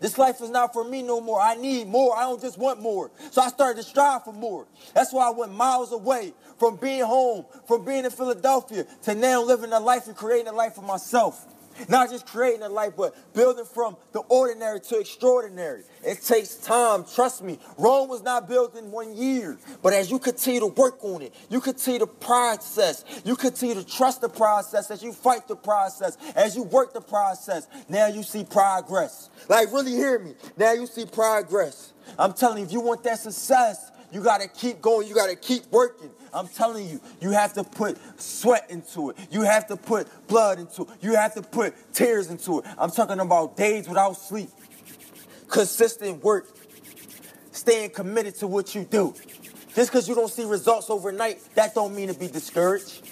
This 0.00 0.18
life 0.18 0.40
is 0.40 0.50
not 0.50 0.72
for 0.72 0.84
me 0.84 1.02
no 1.02 1.20
more. 1.20 1.40
I 1.40 1.54
need 1.54 1.88
more. 1.88 2.16
I 2.16 2.22
don't 2.22 2.40
just 2.40 2.58
want 2.58 2.80
more. 2.80 3.10
So 3.30 3.40
I 3.40 3.48
started 3.48 3.82
to 3.82 3.88
strive 3.88 4.24
for 4.24 4.32
more. 4.32 4.66
That's 4.94 5.12
why 5.12 5.28
I 5.28 5.30
went 5.30 5.54
miles 5.54 5.92
away 5.92 6.34
from 6.58 6.76
being 6.76 7.02
home, 7.02 7.46
from 7.66 7.84
being 7.84 8.04
in 8.04 8.10
Philadelphia, 8.10 8.86
to 9.02 9.14
now 9.14 9.42
living 9.42 9.72
a 9.72 9.80
life 9.80 10.06
and 10.06 10.16
creating 10.16 10.48
a 10.48 10.52
life 10.52 10.74
for 10.74 10.82
myself. 10.82 11.46
Not 11.88 12.10
just 12.10 12.26
creating 12.26 12.62
a 12.62 12.68
life, 12.68 12.94
but 12.96 13.14
building 13.34 13.64
from 13.64 13.96
the 14.12 14.20
ordinary 14.20 14.80
to 14.80 14.98
extraordinary. 14.98 15.82
It 16.02 16.22
takes 16.22 16.56
time, 16.56 17.04
trust 17.14 17.42
me. 17.42 17.58
Rome 17.78 18.08
was 18.08 18.22
not 18.22 18.48
built 18.48 18.76
in 18.76 18.90
one 18.90 19.16
year. 19.16 19.58
But 19.82 19.92
as 19.92 20.10
you 20.10 20.18
continue 20.18 20.60
to 20.60 20.66
work 20.66 21.02
on 21.04 21.22
it, 21.22 21.34
you 21.50 21.60
continue 21.60 22.00
to 22.00 22.06
process, 22.06 23.04
you 23.24 23.36
continue 23.36 23.74
to 23.74 23.84
trust 23.84 24.20
the 24.20 24.28
process, 24.28 24.90
as 24.90 25.02
you 25.02 25.12
fight 25.12 25.48
the 25.48 25.56
process, 25.56 26.16
as 26.34 26.56
you 26.56 26.62
work 26.62 26.94
the 26.94 27.00
process, 27.00 27.66
now 27.88 28.06
you 28.06 28.22
see 28.22 28.44
progress. 28.44 29.30
Like, 29.48 29.72
really 29.72 29.92
hear 29.92 30.18
me. 30.18 30.34
Now 30.56 30.72
you 30.72 30.86
see 30.86 31.06
progress. 31.06 31.92
I'm 32.18 32.32
telling 32.32 32.58
you, 32.58 32.64
if 32.64 32.72
you 32.72 32.80
want 32.80 33.02
that 33.04 33.18
success, 33.18 33.90
you 34.12 34.22
got 34.22 34.40
to 34.40 34.48
keep 34.48 34.80
going. 34.80 35.08
You 35.08 35.14
got 35.14 35.28
to 35.28 35.36
keep 35.36 35.70
working. 35.72 36.10
I'm 36.34 36.48
telling 36.48 36.88
you, 36.88 37.00
you 37.20 37.30
have 37.30 37.52
to 37.54 37.62
put 37.62 37.96
sweat 38.20 38.66
into 38.68 39.10
it. 39.10 39.16
You 39.30 39.42
have 39.42 39.68
to 39.68 39.76
put 39.76 40.08
blood 40.26 40.58
into 40.58 40.82
it. 40.82 40.88
You 41.00 41.14
have 41.14 41.34
to 41.34 41.42
put 41.42 41.74
tears 41.92 42.28
into 42.28 42.58
it. 42.58 42.66
I'm 42.76 42.90
talking 42.90 43.20
about 43.20 43.56
days 43.56 43.88
without 43.88 44.14
sleep, 44.14 44.50
consistent 45.48 46.22
work, 46.24 46.48
staying 47.52 47.90
committed 47.90 48.34
to 48.36 48.48
what 48.48 48.74
you 48.74 48.82
do. 48.84 49.14
Just 49.74 49.90
because 49.90 50.08
you 50.08 50.14
don't 50.14 50.30
see 50.30 50.44
results 50.44 50.90
overnight, 50.90 51.40
that 51.54 51.74
don't 51.74 51.94
mean 51.94 52.08
to 52.08 52.18
be 52.18 52.26
discouraged. 52.26 53.02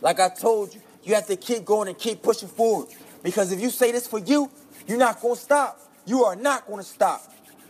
Like 0.00 0.20
I 0.20 0.28
told 0.28 0.74
you, 0.74 0.80
you 1.02 1.14
have 1.14 1.26
to 1.26 1.36
keep 1.36 1.64
going 1.64 1.88
and 1.88 1.98
keep 1.98 2.22
pushing 2.22 2.48
forward. 2.48 2.88
Because 3.22 3.52
if 3.52 3.60
you 3.60 3.70
say 3.70 3.92
this 3.92 4.06
for 4.06 4.18
you, 4.18 4.50
you're 4.86 4.98
not 4.98 5.20
going 5.20 5.34
to 5.34 5.40
stop. 5.40 5.80
You 6.06 6.24
are 6.24 6.36
not 6.36 6.66
going 6.66 6.78
to 6.78 6.88
stop. 6.88 7.22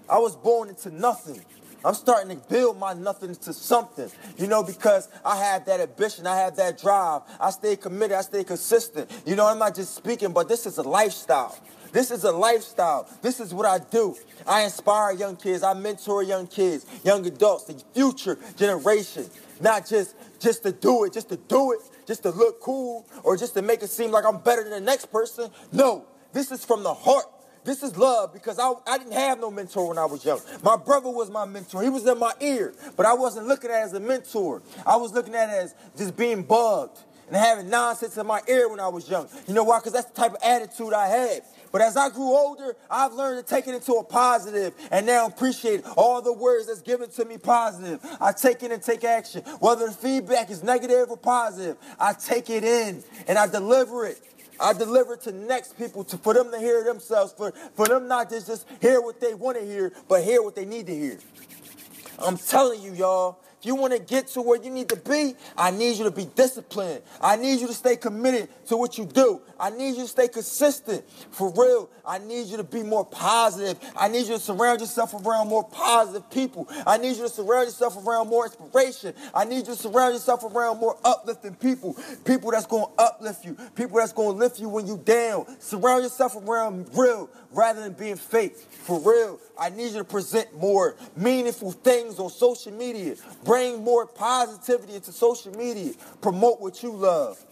I 0.08 0.18
was 0.18 0.36
born 0.36 0.68
into 0.68 0.90
nothing. 0.90 1.44
I'm 1.84 1.94
starting 1.94 2.36
to 2.36 2.48
build 2.48 2.78
my 2.78 2.92
nothing 2.92 3.34
to 3.34 3.52
something, 3.52 4.10
you 4.36 4.46
know, 4.46 4.62
because 4.62 5.08
I 5.24 5.36
have 5.36 5.64
that 5.66 5.80
ambition, 5.80 6.26
I 6.26 6.36
have 6.36 6.56
that 6.56 6.78
drive, 6.78 7.22
I 7.40 7.50
stay 7.50 7.76
committed, 7.76 8.16
I 8.16 8.20
stay 8.22 8.44
consistent. 8.44 9.10
You 9.26 9.36
know, 9.36 9.46
I'm 9.46 9.58
not 9.58 9.74
just 9.74 9.94
speaking, 9.94 10.32
but 10.32 10.48
this 10.48 10.66
is 10.66 10.78
a 10.78 10.82
lifestyle. 10.82 11.58
This 11.92 12.10
is 12.10 12.24
a 12.24 12.32
lifestyle. 12.32 13.08
This 13.20 13.40
is 13.40 13.52
what 13.52 13.66
I 13.66 13.78
do. 13.78 14.16
I 14.46 14.62
inspire 14.62 15.12
young 15.12 15.36
kids, 15.36 15.62
I 15.62 15.74
mentor 15.74 16.22
young 16.22 16.46
kids, 16.46 16.86
young 17.04 17.26
adults, 17.26 17.64
the 17.64 17.82
future 17.92 18.38
generation. 18.56 19.26
Not 19.60 19.86
just 19.86 20.14
just 20.38 20.62
to 20.62 20.72
do 20.72 21.04
it, 21.04 21.12
just 21.12 21.28
to 21.28 21.36
do 21.36 21.72
it, 21.72 21.80
just 22.06 22.22
to 22.22 22.30
look 22.30 22.60
cool, 22.60 23.06
or 23.22 23.36
just 23.36 23.54
to 23.54 23.62
make 23.62 23.82
it 23.82 23.90
seem 23.90 24.10
like 24.10 24.24
I'm 24.24 24.38
better 24.38 24.62
than 24.62 24.72
the 24.72 24.80
next 24.80 25.06
person. 25.12 25.50
No, 25.72 26.06
this 26.32 26.50
is 26.50 26.64
from 26.64 26.82
the 26.82 26.94
heart. 26.94 27.26
This 27.64 27.82
is 27.82 27.96
love 27.96 28.32
because 28.32 28.58
I, 28.58 28.72
I 28.86 28.98
didn't 28.98 29.12
have 29.12 29.38
no 29.38 29.50
mentor 29.50 29.88
when 29.88 29.98
I 29.98 30.06
was 30.06 30.24
young. 30.24 30.40
My 30.62 30.76
brother 30.76 31.10
was 31.10 31.30
my 31.30 31.44
mentor. 31.44 31.82
He 31.82 31.88
was 31.88 32.06
in 32.06 32.18
my 32.18 32.32
ear, 32.40 32.74
but 32.96 33.06
I 33.06 33.14
wasn't 33.14 33.46
looking 33.46 33.70
at 33.70 33.80
it 33.80 33.84
as 33.84 33.92
a 33.92 34.00
mentor. 34.00 34.62
I 34.86 34.96
was 34.96 35.12
looking 35.12 35.34
at 35.34 35.50
it 35.50 35.64
as 35.64 35.74
just 35.96 36.16
being 36.16 36.42
bugged 36.42 36.98
and 37.28 37.36
having 37.36 37.68
nonsense 37.68 38.16
in 38.16 38.26
my 38.26 38.40
ear 38.48 38.68
when 38.68 38.80
I 38.80 38.88
was 38.88 39.08
young. 39.08 39.28
You 39.46 39.54
know 39.54 39.64
why? 39.64 39.78
Because 39.78 39.92
that's 39.92 40.08
the 40.08 40.14
type 40.14 40.32
of 40.32 40.38
attitude 40.42 40.92
I 40.92 41.06
had. 41.06 41.42
But 41.72 41.82
as 41.82 41.96
I 41.96 42.10
grew 42.10 42.36
older, 42.36 42.76
I've 42.90 43.12
learned 43.12 43.46
to 43.46 43.54
take 43.54 43.68
it 43.68 43.74
into 43.74 43.92
a 43.92 44.04
positive 44.04 44.74
and 44.90 45.06
now 45.06 45.26
appreciate 45.26 45.84
all 45.96 46.20
the 46.20 46.32
words 46.32 46.66
that's 46.66 46.80
given 46.82 47.10
to 47.10 47.24
me 47.24 47.38
positive. 47.38 48.00
I 48.20 48.32
take 48.32 48.62
it 48.62 48.72
and 48.72 48.82
take 48.82 49.04
action. 49.04 49.42
Whether 49.60 49.86
the 49.86 49.92
feedback 49.92 50.50
is 50.50 50.64
negative 50.64 51.10
or 51.10 51.16
positive, 51.16 51.76
I 52.00 52.14
take 52.14 52.50
it 52.50 52.64
in 52.64 53.04
and 53.28 53.38
I 53.38 53.46
deliver 53.46 54.06
it. 54.06 54.20
I 54.60 54.72
deliver 54.72 55.16
to 55.16 55.32
next 55.32 55.78
people 55.78 56.04
to, 56.04 56.18
for 56.18 56.34
them 56.34 56.50
to 56.52 56.58
hear 56.58 56.84
themselves, 56.84 57.32
for, 57.32 57.52
for 57.74 57.86
them 57.86 58.06
not 58.08 58.30
just, 58.30 58.46
just 58.46 58.66
hear 58.80 59.00
what 59.00 59.20
they 59.20 59.34
want 59.34 59.58
to 59.58 59.64
hear, 59.64 59.92
but 60.08 60.22
hear 60.22 60.42
what 60.42 60.54
they 60.54 60.64
need 60.64 60.86
to 60.86 60.94
hear. 60.94 61.18
I'm 62.18 62.36
telling 62.36 62.82
you, 62.82 62.92
y'all, 62.92 63.38
if 63.60 63.66
you 63.66 63.74
want 63.74 63.92
to 63.92 63.98
get 63.98 64.26
to 64.28 64.40
where 64.40 64.58
you 64.62 64.70
need 64.70 64.88
to 64.88 64.96
be, 64.96 65.34
I 65.54 65.70
need 65.70 65.98
you 65.98 66.04
to 66.04 66.10
be 66.10 66.24
disciplined. 66.24 67.02
I 67.20 67.36
need 67.36 67.60
you 67.60 67.66
to 67.66 67.74
stay 67.74 67.94
committed 67.94 68.48
to 68.68 68.76
what 68.78 68.96
you 68.96 69.04
do. 69.04 69.42
I 69.58 69.68
need 69.68 69.96
you 69.96 70.04
to 70.04 70.08
stay 70.08 70.28
consistent. 70.28 71.04
For 71.30 71.52
real, 71.52 71.90
I 72.06 72.16
need 72.16 72.46
you 72.46 72.56
to 72.56 72.64
be 72.64 72.82
more 72.82 73.04
positive. 73.04 73.78
I 73.94 74.08
need 74.08 74.28
you 74.28 74.34
to 74.34 74.38
surround 74.38 74.80
yourself 74.80 75.12
around 75.12 75.48
more 75.48 75.64
positive 75.64 76.30
people. 76.30 76.68
I 76.86 76.96
need 76.96 77.18
you 77.18 77.24
to 77.24 77.28
surround 77.28 77.66
yourself 77.66 77.98
around 78.06 78.28
more 78.28 78.46
inspiration. 78.46 79.12
I 79.34 79.44
need 79.44 79.58
you 79.58 79.74
to 79.74 79.76
surround 79.76 80.14
yourself 80.14 80.42
around 80.42 80.80
more 80.80 80.96
uplifting 81.04 81.54
people. 81.54 81.98
People 82.24 82.52
that's 82.52 82.64
going 82.64 82.86
to 82.86 83.02
uplift 83.02 83.44
you. 83.44 83.58
People 83.74 83.98
that's 83.98 84.14
going 84.14 84.32
to 84.32 84.38
lift 84.38 84.58
you 84.58 84.70
when 84.70 84.86
you 84.86 84.96
down. 85.04 85.44
Surround 85.60 86.02
yourself 86.02 86.34
around 86.34 86.88
real 86.96 87.28
rather 87.52 87.82
than 87.82 87.92
being 87.92 88.16
fake. 88.16 88.56
For 88.56 88.98
real, 89.00 89.38
I 89.58 89.68
need 89.68 89.92
you 89.92 89.98
to 89.98 90.04
present 90.04 90.58
more 90.58 90.96
meaningful 91.16 91.72
things 91.72 92.18
on 92.18 92.30
social 92.30 92.72
media. 92.72 93.16
Bring 93.50 93.82
more 93.82 94.06
positivity 94.06 94.94
into 94.94 95.10
social 95.10 95.50
media. 95.58 95.92
Promote 96.20 96.60
what 96.60 96.84
you 96.84 96.92
love. 96.92 97.44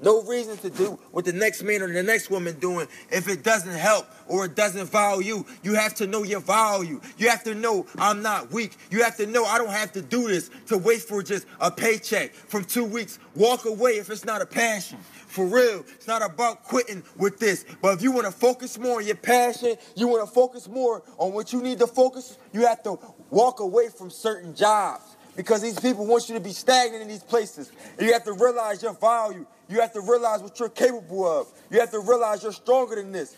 No 0.00 0.22
reason 0.22 0.56
to 0.56 0.70
do 0.70 0.98
what 1.10 1.26
the 1.26 1.34
next 1.34 1.62
man 1.62 1.82
or 1.82 1.92
the 1.92 2.02
next 2.02 2.30
woman 2.30 2.58
doing 2.58 2.88
if 3.10 3.28
it 3.28 3.44
doesn't 3.44 3.74
help 3.74 4.06
or 4.26 4.46
it 4.46 4.54
doesn't 4.54 4.86
value. 4.86 5.22
You. 5.22 5.46
You 5.62 5.74
have 5.74 5.94
to 5.96 6.06
know 6.06 6.22
your 6.22 6.40
value. 6.40 6.98
You 7.18 7.28
have 7.28 7.44
to 7.44 7.54
know 7.54 7.84
I'm 7.98 8.22
not 8.22 8.52
weak. 8.52 8.74
You 8.90 9.02
have 9.02 9.18
to 9.18 9.26
know 9.26 9.44
I 9.44 9.58
don't 9.58 9.68
have 9.68 9.92
to 9.92 10.00
do 10.00 10.28
this 10.28 10.50
to 10.68 10.78
wait 10.78 11.02
for 11.02 11.22
just 11.22 11.46
a 11.60 11.70
paycheck 11.70 12.32
from 12.32 12.64
two 12.64 12.84
weeks. 12.86 13.18
Walk 13.36 13.66
away 13.66 13.98
if 13.98 14.08
it's 14.08 14.24
not 14.24 14.40
a 14.40 14.46
passion. 14.46 14.96
For 15.26 15.44
real, 15.44 15.84
it's 15.94 16.06
not 16.06 16.22
about 16.22 16.64
quitting 16.64 17.02
with 17.18 17.38
this. 17.38 17.66
But 17.82 17.94
if 17.94 18.02
you 18.02 18.12
want 18.12 18.24
to 18.24 18.32
focus 18.32 18.78
more 18.78 18.96
on 19.00 19.06
your 19.06 19.16
passion, 19.16 19.76
you 19.94 20.08
want 20.08 20.26
to 20.26 20.34
focus 20.34 20.68
more 20.68 21.02
on 21.18 21.34
what 21.34 21.52
you 21.52 21.60
need 21.60 21.78
to 21.80 21.86
focus, 21.86 22.38
you 22.52 22.66
have 22.66 22.82
to 22.84 22.98
walk 23.32 23.60
away 23.60 23.88
from 23.88 24.10
certain 24.10 24.54
jobs 24.54 25.16
because 25.34 25.62
these 25.62 25.80
people 25.80 26.06
want 26.06 26.28
you 26.28 26.34
to 26.34 26.40
be 26.40 26.52
stagnant 26.52 27.02
in 27.02 27.08
these 27.08 27.22
places. 27.22 27.72
And 27.98 28.06
you 28.06 28.12
have 28.12 28.24
to 28.24 28.34
realize 28.34 28.82
your 28.82 28.92
value. 28.92 29.46
You 29.68 29.80
have 29.80 29.92
to 29.94 30.00
realize 30.02 30.42
what 30.42 30.60
you're 30.60 30.68
capable 30.68 31.26
of. 31.26 31.48
You 31.70 31.80
have 31.80 31.90
to 31.92 32.00
realize 32.00 32.42
you're 32.42 32.52
stronger 32.52 32.96
than 32.96 33.10
this. 33.10 33.34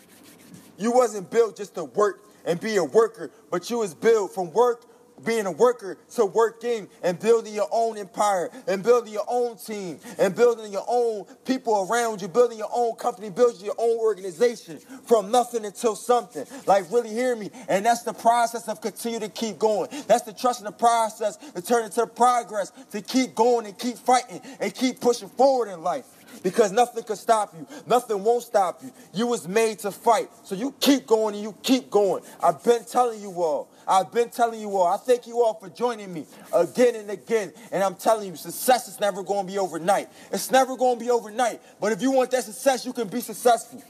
You 0.77 0.91
wasn't 0.91 1.31
built 1.31 1.55
just 1.55 1.75
to 1.75 1.85
work 1.85 2.19
and 2.45 2.59
be 2.59 2.75
a 2.75 2.83
worker, 2.83 3.31
but 3.49 3.69
you 3.69 3.79
was 3.79 3.95
built 3.95 4.35
from 4.35 4.51
work 4.51 4.83
being 5.23 5.45
a 5.45 5.51
worker 5.51 5.97
to 6.15 6.25
working 6.25 6.87
and 7.03 7.19
building 7.19 7.53
your 7.53 7.69
own 7.71 7.97
empire 7.97 8.49
and 8.67 8.83
building 8.83 9.13
your 9.13 9.25
own 9.27 9.57
team 9.57 9.99
and 10.17 10.35
building 10.35 10.71
your 10.71 10.85
own 10.87 11.25
people 11.45 11.87
around 11.89 12.21
you, 12.21 12.27
building 12.27 12.57
your 12.57 12.69
own 12.73 12.95
company, 12.95 13.29
building 13.29 13.65
your 13.65 13.75
own 13.77 13.97
organization 13.97 14.79
from 15.05 15.31
nothing 15.31 15.65
until 15.65 15.95
something. 15.95 16.45
Like, 16.65 16.91
really 16.91 17.09
hear 17.09 17.35
me. 17.35 17.51
And 17.67 17.85
that's 17.85 18.03
the 18.03 18.13
process 18.13 18.67
of 18.67 18.81
continue 18.81 19.19
to 19.19 19.29
keep 19.29 19.59
going. 19.59 19.89
That's 20.07 20.23
the 20.23 20.33
trust 20.33 20.59
in 20.59 20.65
the 20.65 20.71
process 20.71 21.37
to 21.37 21.61
turn 21.61 21.85
into 21.85 22.05
progress, 22.07 22.71
to 22.91 23.01
keep 23.01 23.35
going 23.35 23.65
and 23.65 23.77
keep 23.77 23.97
fighting 23.97 24.41
and 24.59 24.73
keep 24.73 24.99
pushing 24.99 25.29
forward 25.29 25.69
in 25.69 25.81
life 25.81 26.05
because 26.45 26.71
nothing 26.71 27.03
can 27.03 27.15
stop 27.15 27.55
you. 27.57 27.65
Nothing 27.87 28.23
won't 28.23 28.43
stop 28.43 28.83
you. 28.83 28.91
You 29.15 29.25
was 29.25 29.47
made 29.47 29.79
to 29.79 29.89
fight. 29.89 30.29
So 30.43 30.53
you 30.53 30.75
keep 30.79 31.07
going 31.07 31.33
and 31.33 31.43
you 31.43 31.55
keep 31.63 31.89
going. 31.89 32.21
I've 32.39 32.63
been 32.63 32.85
telling 32.85 33.19
you 33.19 33.31
all. 33.41 33.67
I've 33.87 34.11
been 34.11 34.29
telling 34.29 34.61
you 34.61 34.69
all. 34.77 34.85
I 34.85 34.97
thank 34.97 35.25
you 35.25 35.41
all 35.41 35.55
for 35.55 35.69
joining 35.69 36.13
me 36.13 36.27
again 36.53 36.93
and 36.97 37.09
again. 37.09 37.51
And 37.71 37.83
I'm 37.83 37.95
telling 37.95 38.29
you, 38.29 38.35
success 38.35 38.87
is 38.87 38.99
never 38.99 39.23
going 39.23 39.47
to 39.47 39.51
be 39.51 39.57
overnight. 39.57 40.07
It's 40.31 40.51
never 40.51 40.77
going 40.77 40.99
to 40.99 41.03
be 41.03 41.09
overnight. 41.09 41.61
But 41.81 41.93
if 41.93 42.03
you 42.03 42.11
want 42.11 42.29
that 42.29 42.43
success, 42.43 42.85
you 42.85 42.93
can 42.93 43.07
be 43.07 43.21
successful. 43.21 43.81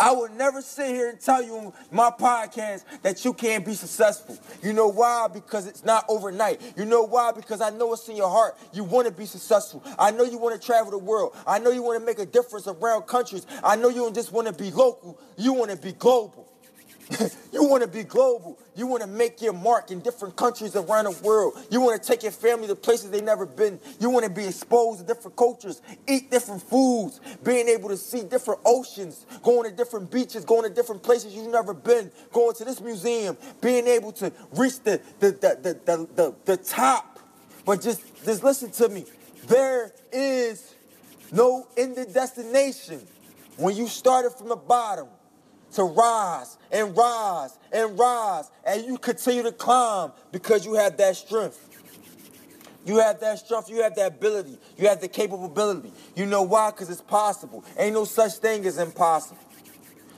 I 0.00 0.12
will 0.12 0.28
never 0.28 0.62
sit 0.62 0.88
here 0.88 1.08
and 1.08 1.20
tell 1.20 1.42
you 1.42 1.56
on 1.56 1.72
my 1.90 2.10
podcast 2.10 2.84
that 3.02 3.24
you 3.24 3.32
can't 3.32 3.64
be 3.64 3.74
successful. 3.74 4.38
You 4.62 4.72
know 4.72 4.88
why? 4.88 5.28
Because 5.32 5.66
it's 5.66 5.84
not 5.84 6.04
overnight. 6.08 6.60
You 6.76 6.84
know 6.84 7.02
why? 7.02 7.32
Because 7.32 7.60
I 7.60 7.70
know 7.70 7.92
it's 7.92 8.08
in 8.08 8.16
your 8.16 8.28
heart. 8.28 8.56
You 8.72 8.84
want 8.84 9.06
to 9.06 9.12
be 9.12 9.26
successful. 9.26 9.82
I 9.98 10.10
know 10.10 10.24
you 10.24 10.38
want 10.38 10.60
to 10.60 10.64
travel 10.64 10.90
the 10.90 10.98
world. 10.98 11.36
I 11.46 11.58
know 11.58 11.70
you 11.70 11.82
want 11.82 12.00
to 12.00 12.06
make 12.06 12.18
a 12.18 12.26
difference 12.26 12.68
around 12.68 13.02
countries. 13.02 13.46
I 13.64 13.76
know 13.76 13.88
you 13.88 14.02
don't 14.02 14.14
just 14.14 14.32
want 14.32 14.46
to 14.46 14.52
be 14.52 14.70
local. 14.70 15.18
You 15.36 15.52
want 15.52 15.70
to 15.70 15.76
be 15.76 15.92
global. 15.92 16.48
you 17.52 17.64
want 17.64 17.82
to 17.82 17.88
be 17.88 18.02
global. 18.02 18.58
You 18.76 18.86
want 18.86 19.02
to 19.02 19.08
make 19.08 19.40
your 19.40 19.54
mark 19.54 19.90
in 19.90 20.00
different 20.00 20.36
countries 20.36 20.76
around 20.76 21.04
the 21.04 21.18
world. 21.22 21.58
You 21.70 21.80
want 21.80 22.00
to 22.00 22.06
take 22.06 22.22
your 22.22 22.32
family 22.32 22.66
to 22.68 22.74
places 22.74 23.10
they've 23.10 23.24
never 23.24 23.46
been. 23.46 23.80
You 23.98 24.10
want 24.10 24.24
to 24.24 24.30
be 24.30 24.46
exposed 24.46 25.00
to 25.00 25.06
different 25.06 25.36
cultures, 25.36 25.80
eat 26.06 26.30
different 26.30 26.62
foods, 26.62 27.20
being 27.42 27.68
able 27.68 27.88
to 27.88 27.96
see 27.96 28.22
different 28.22 28.60
oceans, 28.64 29.24
going 29.42 29.70
to 29.70 29.76
different 29.76 30.10
beaches, 30.10 30.44
going 30.44 30.68
to 30.68 30.74
different 30.74 31.02
places 31.02 31.34
you've 31.34 31.50
never 31.50 31.72
been, 31.72 32.10
going 32.32 32.54
to 32.56 32.64
this 32.64 32.80
museum, 32.80 33.36
being 33.60 33.86
able 33.86 34.12
to 34.12 34.32
reach 34.52 34.80
the 34.80 35.00
the 35.18 35.30
the 35.30 35.80
the, 35.84 36.08
the, 36.14 36.34
the, 36.44 36.56
top. 36.58 37.18
But 37.64 37.80
just 37.80 38.02
just 38.24 38.44
listen 38.44 38.70
to 38.72 38.88
me. 38.88 39.06
There 39.46 39.92
is 40.12 40.74
no 41.32 41.66
ending 41.76 42.12
destination 42.12 43.00
when 43.56 43.76
you 43.76 43.86
started 43.86 44.32
from 44.32 44.48
the 44.48 44.56
bottom 44.56 45.08
to 45.78 45.84
rise 45.84 46.58
and 46.72 46.96
rise 46.96 47.56
and 47.72 47.96
rise, 47.96 48.50
and 48.66 48.84
you 48.84 48.98
continue 48.98 49.44
to 49.44 49.52
climb 49.52 50.10
because 50.32 50.66
you 50.66 50.74
have 50.74 50.96
that 50.96 51.16
strength. 51.16 51.64
You 52.84 52.96
have 52.96 53.20
that 53.20 53.38
strength, 53.38 53.70
you 53.70 53.82
have 53.82 53.94
that 53.94 54.14
ability, 54.16 54.58
you 54.76 54.88
have 54.88 55.00
the 55.00 55.06
capability. 55.06 55.92
You 56.16 56.26
know 56.26 56.42
why? 56.42 56.70
Because 56.70 56.90
it's 56.90 57.00
possible. 57.00 57.64
Ain't 57.78 57.94
no 57.94 58.04
such 58.04 58.34
thing 58.38 58.66
as 58.66 58.78
impossible. 58.78 59.38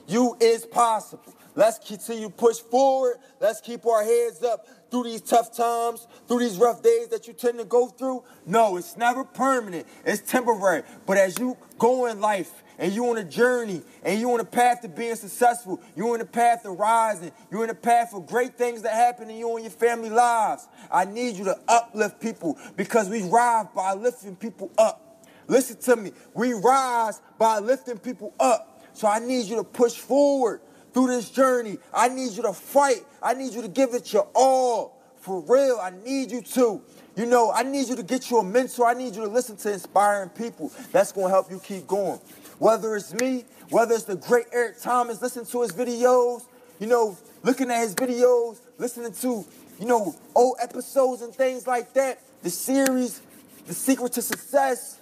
You 0.09 0.35
is 0.40 0.64
possible. 0.64 1.35
Let's 1.55 1.79
continue 1.79 2.31
push 2.31 2.59
forward. 2.59 3.17
Let's 3.38 3.61
keep 3.61 3.85
our 3.85 4.02
heads 4.02 4.43
up 4.43 4.67
through 4.90 5.05
these 5.05 5.21
tough 5.21 5.55
times, 5.55 6.07
through 6.26 6.38
these 6.38 6.57
rough 6.57 6.83
days 6.83 7.09
that 7.09 7.26
you 7.26 7.35
tend 7.35 7.59
to 7.59 7.64
go 7.64 7.88
through. 7.88 8.25
No, 8.47 8.76
it's 8.76 8.97
never 8.97 9.25
permanent. 9.25 9.87
It's 10.07 10.23
temporary. 10.23 10.85
But 11.07 11.19
as 11.19 11.38
you 11.38 11.59
go 11.79 12.07
in 12.07 12.21
life 12.21 12.50
and 12.81 12.93
you 12.93 13.09
on 13.11 13.19
a 13.19 13.25
journey 13.25 13.83
and 14.03 14.19
you 14.19 14.33
on 14.33 14.41
a 14.41 14.45
path 14.45 14.81
to 14.81 14.89
being 14.89 15.15
successful, 15.15 15.81
you 15.95 16.13
on 16.13 16.21
a 16.21 16.25
path 16.25 16.63
to 16.63 16.71
rising, 16.71 17.31
you're 17.53 17.63
in 17.63 17.71
a 17.71 17.75
path 17.75 18.11
for 18.11 18.25
great 18.25 18.57
things 18.57 18.83
that 18.83 18.95
happen 18.95 19.31
in 19.31 19.37
you 19.37 19.55
and 19.55 19.65
your 19.65 19.71
family 19.71 20.11
lives. 20.11 20.67
I 20.91 21.05
need 21.05 21.37
you 21.37 21.45
to 21.45 21.59
uplift 21.69 22.21
people 22.21 22.59
because 22.77 23.09
we 23.09 23.23
rise 23.23 23.67
by 23.77 23.93
lifting 23.93 24.35
people 24.35 24.73
up. 24.79 25.27
Listen 25.47 25.77
to 25.77 25.97
me. 25.97 26.13
We 26.35 26.55
rise 26.55 27.21
by 27.39 27.59
lifting 27.59 27.99
people 27.99 28.33
up. 28.41 28.83
So 28.95 29.07
I 29.07 29.19
need 29.19 29.45
you 29.47 29.57
to 29.57 29.65
push 29.65 29.95
forward 29.95 30.63
through 30.95 31.09
this 31.09 31.31
journey. 31.31 31.79
I 31.93 32.09
need 32.09 32.33
you 32.33 32.43
to 32.43 32.53
fight. 32.53 33.05
I 33.23 33.35
need 33.35 33.53
you 33.53 33.63
to 33.63 33.69
give 33.69 33.93
it 33.95 34.13
your 34.13 34.29
all. 34.35 34.97
For 35.21 35.43
real, 35.43 35.79
I 35.83 35.91
need 36.05 36.31
you 36.31 36.41
to. 36.41 36.83
You 37.21 37.27
know, 37.27 37.53
I 37.53 37.65
need 37.65 37.87
you 37.87 37.97
to 37.97 38.03
get 38.03 38.31
you 38.31 38.39
a 38.39 38.43
mentor. 38.43 38.87
I 38.87 38.95
need 38.95 39.15
you 39.15 39.21
to 39.21 39.29
listen 39.29 39.55
to 39.59 39.71
inspiring 39.71 40.31
people. 40.31 40.73
That's 40.91 41.12
going 41.12 41.27
to 41.27 41.31
help 41.31 41.50
you 41.50 41.59
keep 41.59 41.87
going. 41.87 42.19
Whether 42.59 42.97
it's 42.97 43.12
me, 43.12 43.45
whether 43.69 43.95
it's 43.95 44.05
the 44.05 44.17
great 44.17 44.47
Eric 44.55 44.81
Thomas, 44.81 45.21
listen 45.21 45.45
to 45.45 45.61
his 45.61 45.71
videos, 45.71 46.45
you 46.79 46.87
know, 46.87 47.19
looking 47.43 47.71
at 47.71 47.83
his 47.83 47.95
videos, 47.95 48.61
listening 48.79 49.12
to, 49.12 49.45
you 49.79 49.87
know, 49.87 50.17
old 50.35 50.57
episodes 50.62 51.21
and 51.21 51.35
things 51.35 51.67
like 51.67 51.93
that, 51.93 52.23
the 52.43 52.49
series, 52.49 53.21
The 53.67 53.75
Secret 53.75 54.15
to 54.15 54.23
Success, 54.23 54.99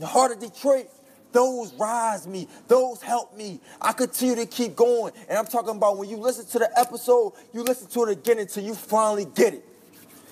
The 0.00 0.06
Heart 0.06 0.32
of 0.32 0.40
Detroit, 0.40 0.88
those 1.32 1.72
rise 1.74 2.26
me. 2.26 2.46
Those 2.66 3.00
help 3.00 3.34
me. 3.34 3.58
I 3.80 3.94
continue 3.94 4.36
to 4.36 4.44
keep 4.44 4.76
going. 4.76 5.14
And 5.30 5.38
I'm 5.38 5.46
talking 5.46 5.76
about 5.76 5.96
when 5.96 6.10
you 6.10 6.18
listen 6.18 6.44
to 6.44 6.58
the 6.58 6.78
episode, 6.78 7.32
you 7.54 7.62
listen 7.62 7.88
to 7.88 8.04
it 8.04 8.10
again 8.10 8.38
until 8.38 8.64
you 8.64 8.74
finally 8.74 9.24
get 9.24 9.54
it. 9.54 9.64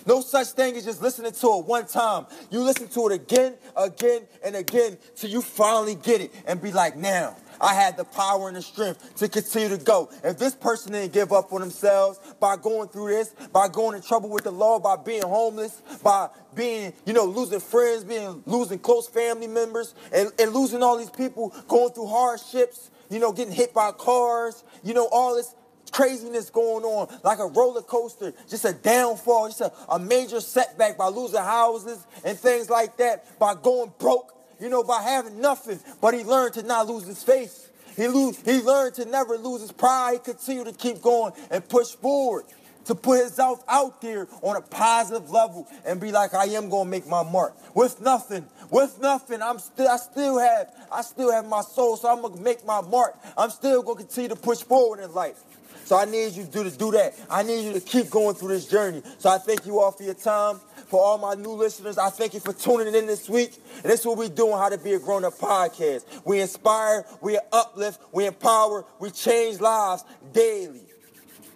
No 0.07 0.21
such 0.21 0.49
thing 0.49 0.77
as 0.77 0.85
just 0.85 1.03
listening 1.03 1.33
to 1.33 1.47
it 1.59 1.67
one 1.67 1.87
time. 1.87 2.27
You 2.51 2.61
listen 2.61 2.89
to 2.89 3.09
it 3.09 3.15
again, 3.15 3.55
again, 3.77 4.23
and 4.45 4.55
again 4.55 4.97
till 5.17 5.31
you 5.31 5.43
finally 5.43 5.97
get 5.97 6.21
it 6.21 6.33
and 6.47 6.63
be 6.63 6.71
like, 6.71 6.97
now, 6.97 7.37
I 7.61 7.75
had 7.75 7.97
the 7.97 8.05
power 8.05 8.49
and 8.49 8.57
the 8.57 8.63
strength 8.63 9.17
to 9.17 9.29
continue 9.29 9.69
to 9.71 9.83
go. 9.83 10.11
If 10.23 10.39
this 10.39 10.55
person 10.55 10.93
didn't 10.93 11.13
give 11.13 11.33
up 11.33 11.53
on 11.53 11.61
themselves 11.61 12.21
by 12.39 12.57
going 12.57 12.89
through 12.89 13.09
this, 13.09 13.35
by 13.53 13.69
going 13.69 13.97
in 13.97 14.03
trouble 14.03 14.29
with 14.29 14.45
the 14.45 14.53
law, 14.53 14.79
by 14.79 14.97
being 14.97 15.23
homeless, 15.23 15.83
by 16.03 16.29
being, 16.55 16.93
you 17.05 17.13
know, 17.13 17.25
losing 17.25 17.61
friends, 17.61 18.05
being 18.05 18.43
losing 18.47 18.79
close 18.79 19.09
family 19.09 19.47
members, 19.47 19.95
and, 20.13 20.31
and 20.39 20.53
losing 20.53 20.83
all 20.83 20.97
these 20.97 21.11
people 21.11 21.55
going 21.67 21.93
through 21.93 22.07
hardships, 22.07 22.91
you 23.11 23.19
know, 23.19 23.33
getting 23.33 23.53
hit 23.53 23.73
by 23.75 23.91
cars, 23.93 24.63
you 24.83 24.95
know, 24.95 25.09
all 25.11 25.35
this 25.35 25.55
craziness 25.93 26.51
going 26.51 26.85
on, 26.85 27.09
like 27.23 27.39
a 27.39 27.47
roller 27.47 27.83
coaster, 27.83 28.33
just 28.49 28.65
a 28.65 28.73
downfall, 28.73 29.49
just 29.49 29.61
a, 29.61 29.73
a 29.89 29.99
major 29.99 30.41
setback 30.41 30.97
by 30.97 31.09
losing 31.09 31.41
houses 31.41 32.07
and 32.25 32.39
things 32.39 32.71
like 32.71 32.97
that, 32.97 33.39
by 33.39 33.55
going 33.55 33.93
broke, 33.99 34.35
you 34.61 34.69
know, 34.69 34.83
by 34.83 35.03
having 35.03 35.41
nothing. 35.41 35.81
But 36.01 36.15
he 36.15 36.25
learned 36.25 36.55
to 36.55 36.63
not 36.63 36.87
lose 36.87 37.07
his 37.07 37.23
faith. 37.23 37.71
He, 37.97 38.09
lose, 38.09 38.39
he 38.43 38.61
learned 38.61 38.95
to 38.95 39.07
never 39.07 39.39
lose 39.39 39.63
his 39.63 39.73
pride. 39.73 40.15
He 40.15 40.19
continued 40.33 40.67
to 40.67 40.73
keep 40.73 41.01
going 41.01 41.33
and 41.51 41.67
push 41.67 41.93
forward 41.93 42.45
to 42.87 42.95
put 42.95 43.21
himself 43.21 43.63
out 43.69 44.01
there 44.01 44.29
on 44.43 44.57
a 44.57 44.61
positive 44.61 45.31
level 45.31 45.67
and 45.85 46.01
be 46.01 46.13
like, 46.13 46.35
I 46.35 46.45
am 46.45 46.69
gonna 46.69 46.89
make 46.89 47.07
my 47.07 47.23
mark. 47.23 47.57
With 47.75 48.01
nothing, 48.01 48.47
with 48.71 49.01
nothing, 49.01 49.43
I'm 49.43 49.59
still 49.59 49.89
I 49.89 49.97
still 49.97 50.39
have 50.39 50.73
I 50.91 51.03
still 51.03 51.33
have 51.33 51.47
my 51.47 51.63
soul, 51.63 51.97
so 51.97 52.09
I'm 52.09 52.23
gonna 52.23 52.41
make 52.41 52.65
my 52.65 52.81
mark. 52.81 53.17
I'm 53.37 53.51
still 53.51 53.83
gonna 53.83 53.99
continue 53.99 54.29
to 54.31 54.37
push 54.37 54.63
forward 54.63 55.01
in 55.01 55.13
life. 55.13 55.43
So 55.87 55.97
I 55.97 56.05
need 56.05 56.33
you 56.33 56.45
to 56.45 56.71
do, 56.71 56.91
that. 56.91 57.15
I 57.31 57.45
need 57.45 57.65
you 57.65 57.73
to 57.73 57.81
keep 57.81 58.11
going 58.11 58.35
through 58.35 58.49
this 58.49 58.67
journey. 58.67 59.03
So 59.19 59.31
I 59.31 59.39
thank 59.39 59.67
you 59.67 59.79
all 59.79 59.93
for 59.93 60.03
your 60.03 60.15
time. 60.15 60.59
For 60.89 61.01
all 61.01 61.17
my 61.17 61.35
new 61.35 61.53
listeners, 61.53 61.97
I 61.97 62.11
thank 62.11 62.35
you 62.35 62.41
for 62.41 62.53
tuning 62.53 62.93
in 62.93 63.07
this 63.07 63.29
week. 63.29 63.53
And 63.77 63.85
this 63.85 64.01
is 64.01 64.07
what 64.07 64.19
we're 64.19 64.29
doing, 64.29 64.55
How 64.55 64.69
to 64.69 64.79
Be 64.79 64.95
a 64.95 64.99
Grown 64.99 65.25
Up 65.25 65.35
podcast. 65.35 66.05
We 66.25 66.41
inspire, 66.41 67.05
we 67.21 67.39
uplift, 67.53 68.01
we 68.11 68.27
empower, 68.27 68.85
we 68.99 69.13
change 69.13 69.61
lives 69.61 70.03
daily. 70.33 70.83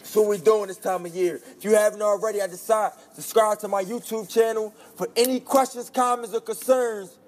So 0.04 0.28
we're 0.28 0.38
doing 0.38 0.68
this 0.68 0.78
time 0.78 1.06
of 1.06 1.12
year. 1.12 1.40
If 1.56 1.64
you 1.64 1.74
haven't 1.74 2.00
already, 2.00 2.40
I 2.40 2.46
decide 2.46 2.92
subscribe 3.14 3.58
to 3.60 3.68
my 3.68 3.82
YouTube 3.82 4.32
channel. 4.32 4.72
For 4.94 5.08
any 5.16 5.40
questions, 5.40 5.90
comments, 5.90 6.34
or 6.34 6.40
concerns, 6.40 7.18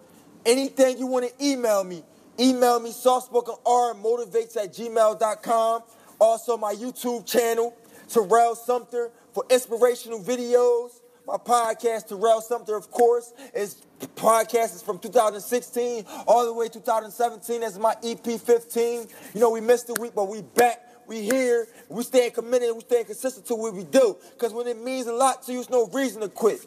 anything 0.47 0.99
you 0.99 1.09
want 1.09 1.29
to 1.29 1.45
email 1.45 1.83
me, 1.83 2.05
email 2.39 2.79
me 2.79 2.91
softspokenrmotivates 2.91 4.57
at 4.57 4.73
gmail.com. 4.73 5.83
Also, 6.23 6.57
my 6.57 6.73
YouTube 6.73 7.27
channel, 7.27 7.77
Terrell 8.09 8.55
Sumpter, 8.55 9.11
for 9.33 9.45
inspirational 9.51 10.23
videos. 10.23 11.01
My 11.27 11.35
podcast, 11.35 12.07
Terrell 12.07 12.41
Sumpter, 12.41 12.77
of 12.77 12.93
course, 12.93 13.33
is 13.53 13.83
podcast 14.15 14.77
is 14.77 14.83
from 14.83 15.01
2016 15.01 16.05
all 16.29 16.47
the 16.47 16.53
way 16.53 16.69
2017. 16.69 17.63
That's 17.63 17.77
my 17.77 17.97
EP 18.05 18.25
15. 18.25 19.09
You 19.35 19.41
know, 19.41 19.51
we 19.51 19.61
missed 19.61 19.91
a 19.91 20.01
week, 20.01 20.13
but 20.15 20.29
we 20.29 20.43
back. 20.43 20.87
We 21.09 21.23
here. 21.23 21.67
We 21.89 22.05
stay 22.05 22.31
committed. 22.31 22.73
We 22.73 22.83
stay 22.83 23.03
consistent 23.03 23.47
to 23.47 23.57
what 23.57 23.75
we 23.75 23.83
do. 23.83 24.17
Because 24.31 24.53
when 24.53 24.69
it 24.69 24.81
means 24.81 25.09
a 25.09 25.13
lot 25.13 25.43
to 25.47 25.53
you, 25.53 25.59
there's 25.59 25.71
no 25.71 25.89
reason 25.89 26.21
to 26.21 26.29
quit. 26.29 26.61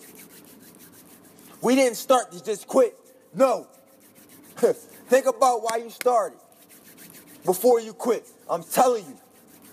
We 1.62 1.76
didn't 1.76 1.96
start 1.96 2.30
to 2.34 2.44
just 2.44 2.68
quit. 2.68 2.94
No. 3.34 3.68
Think 4.58 5.28
about 5.28 5.64
why 5.64 5.78
you 5.78 5.90
started 5.90 6.40
before 7.46 7.80
you 7.80 7.94
quit. 7.94 8.28
I'm 8.50 8.62
telling 8.62 9.06
you. 9.06 9.18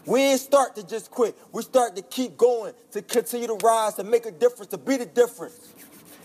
We 0.04 0.20
ain't 0.20 0.40
start 0.40 0.74
to 0.76 0.86
just 0.86 1.10
quit. 1.10 1.36
We 1.52 1.62
start 1.62 1.96
to 1.96 2.02
keep 2.02 2.36
going, 2.36 2.74
to 2.92 3.02
continue 3.02 3.46
to 3.46 3.54
rise, 3.54 3.94
to 3.94 4.04
make 4.04 4.26
a 4.26 4.30
difference, 4.30 4.70
to 4.70 4.78
be 4.78 4.96
the 4.96 5.06
difference. 5.06 5.72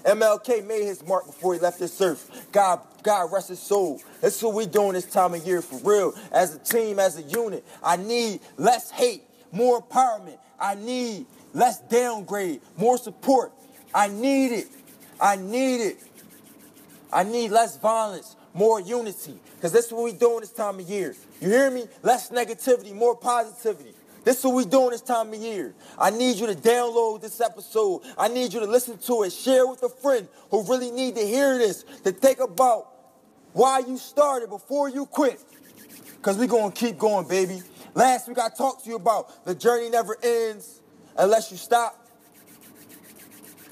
MLK 0.03 0.65
made 0.65 0.85
his 0.85 1.05
mark 1.05 1.25
before 1.25 1.53
he 1.53 1.59
left 1.59 1.79
this 1.79 1.99
earth. 2.01 2.47
God, 2.51 2.79
God 3.03 3.31
rest 3.31 3.49
his 3.49 3.59
soul. 3.59 4.01
That's 4.21 4.41
what 4.41 4.53
we 4.53 4.65
doing 4.65 4.93
this 4.93 5.05
time 5.05 5.33
of 5.33 5.45
year 5.45 5.61
for 5.61 5.77
real. 5.87 6.13
As 6.31 6.55
a 6.55 6.59
team, 6.59 6.97
as 6.97 7.17
a 7.17 7.23
unit. 7.23 7.65
I 7.83 7.97
need 7.97 8.39
less 8.57 8.89
hate, 8.89 9.23
more 9.51 9.81
empowerment. 9.81 10.37
I 10.59 10.75
need 10.75 11.25
less 11.53 11.79
downgrade, 11.81 12.61
more 12.77 12.97
support. 12.97 13.51
I 13.93 14.07
need 14.07 14.53
it. 14.53 14.67
I 15.19 15.35
need 15.35 15.81
it. 15.81 15.97
I 17.11 17.23
need 17.23 17.51
less 17.51 17.77
violence, 17.77 18.35
more 18.58 18.82
unity. 18.82 19.39
Because 19.56 19.72
that's 19.72 19.91
what 19.91 20.04
we 20.04 20.13
doing 20.13 20.41
this 20.41 20.52
time 20.52 20.80
of 20.80 20.89
year. 20.89 21.15
You 21.39 21.50
hear 21.50 21.70
me? 21.72 21.88
Less 22.02 22.30
negativity, 22.30 22.93
more 22.93 23.15
positivity. 23.15 23.93
This 24.24 24.39
is 24.39 24.46
what 24.46 24.56
we 24.56 24.65
doing 24.65 24.89
this 24.89 25.02
time 25.02 25.32
of 25.32 25.39
year. 25.39 25.74
I 25.98 26.10
need 26.10 26.38
you 26.38 26.48
to 26.48 26.56
download 26.56 27.22
this 27.22 27.39
episode. 27.39 28.02
I 28.17 28.28
need 28.28 28.52
you 28.54 28.60
to 28.60 28.65
listen 28.65 28.98
to 28.98 29.24
it. 29.24 29.32
Share 29.32 29.65
with 29.65 29.84
a 29.84 29.89
friend 29.89 30.28
who 30.52 30.63
really 30.63 30.91
need 30.91 31.15
to 31.15 31.22
hear 31.26 31.58
this. 31.58 31.84
To 32.04 32.12
think 32.12 32.39
about 32.39 32.89
why 33.54 33.80
you 33.80 33.98
started 33.98 34.50
before 34.50 34.89
you 34.89 35.06
quit. 35.06 35.39
Because 36.15 36.38
we're 36.38 36.48
going 36.48 36.72
to 36.72 36.78
keep 36.78 36.98
going, 36.98 37.28
baby. 37.28 37.62
Last 37.93 38.28
week 38.28 38.39
I 38.39 38.50
talked 38.50 38.84
to 38.84 38.89
you 38.89 38.98
about 38.98 39.46
the 39.46 39.56
journey 39.56 39.89
never 39.89 40.17
ends 40.22 40.82
unless 41.17 41.52
you 41.52 41.58
stop. 41.58 42.06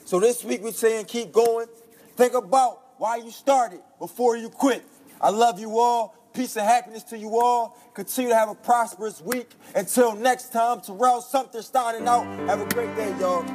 So 0.06 0.20
this 0.20 0.44
week 0.44 0.62
we're 0.62 0.72
saying 0.72 1.06
keep 1.06 1.32
going. 1.32 1.68
Think 2.16 2.34
about 2.34 2.85
why 2.98 3.18
you 3.18 3.32
started 3.32 3.80
before 4.00 4.38
you 4.38 4.50
quit. 4.50 4.84
I 5.22 5.30
love 5.30 5.60
you 5.60 5.80
all. 5.80 6.16
Peace 6.34 6.58
and 6.58 6.66
happiness 6.68 7.04
to 7.04 7.18
you 7.18 7.40
all. 7.40 7.78
Continue 7.94 8.32
to 8.32 8.36
have 8.36 8.50
a 8.50 8.56
prosperous 8.56 9.22
week. 9.22 9.52
Until 9.74 10.16
next 10.16 10.52
time, 10.52 10.82
Terrell 10.82 11.22
Sumpter 11.22 11.62
signing 11.62 12.08
out. 12.08 12.26
Have 12.50 12.60
a 12.60 12.66
great 12.74 12.94
day, 12.96 13.16
y'all. 13.20 13.46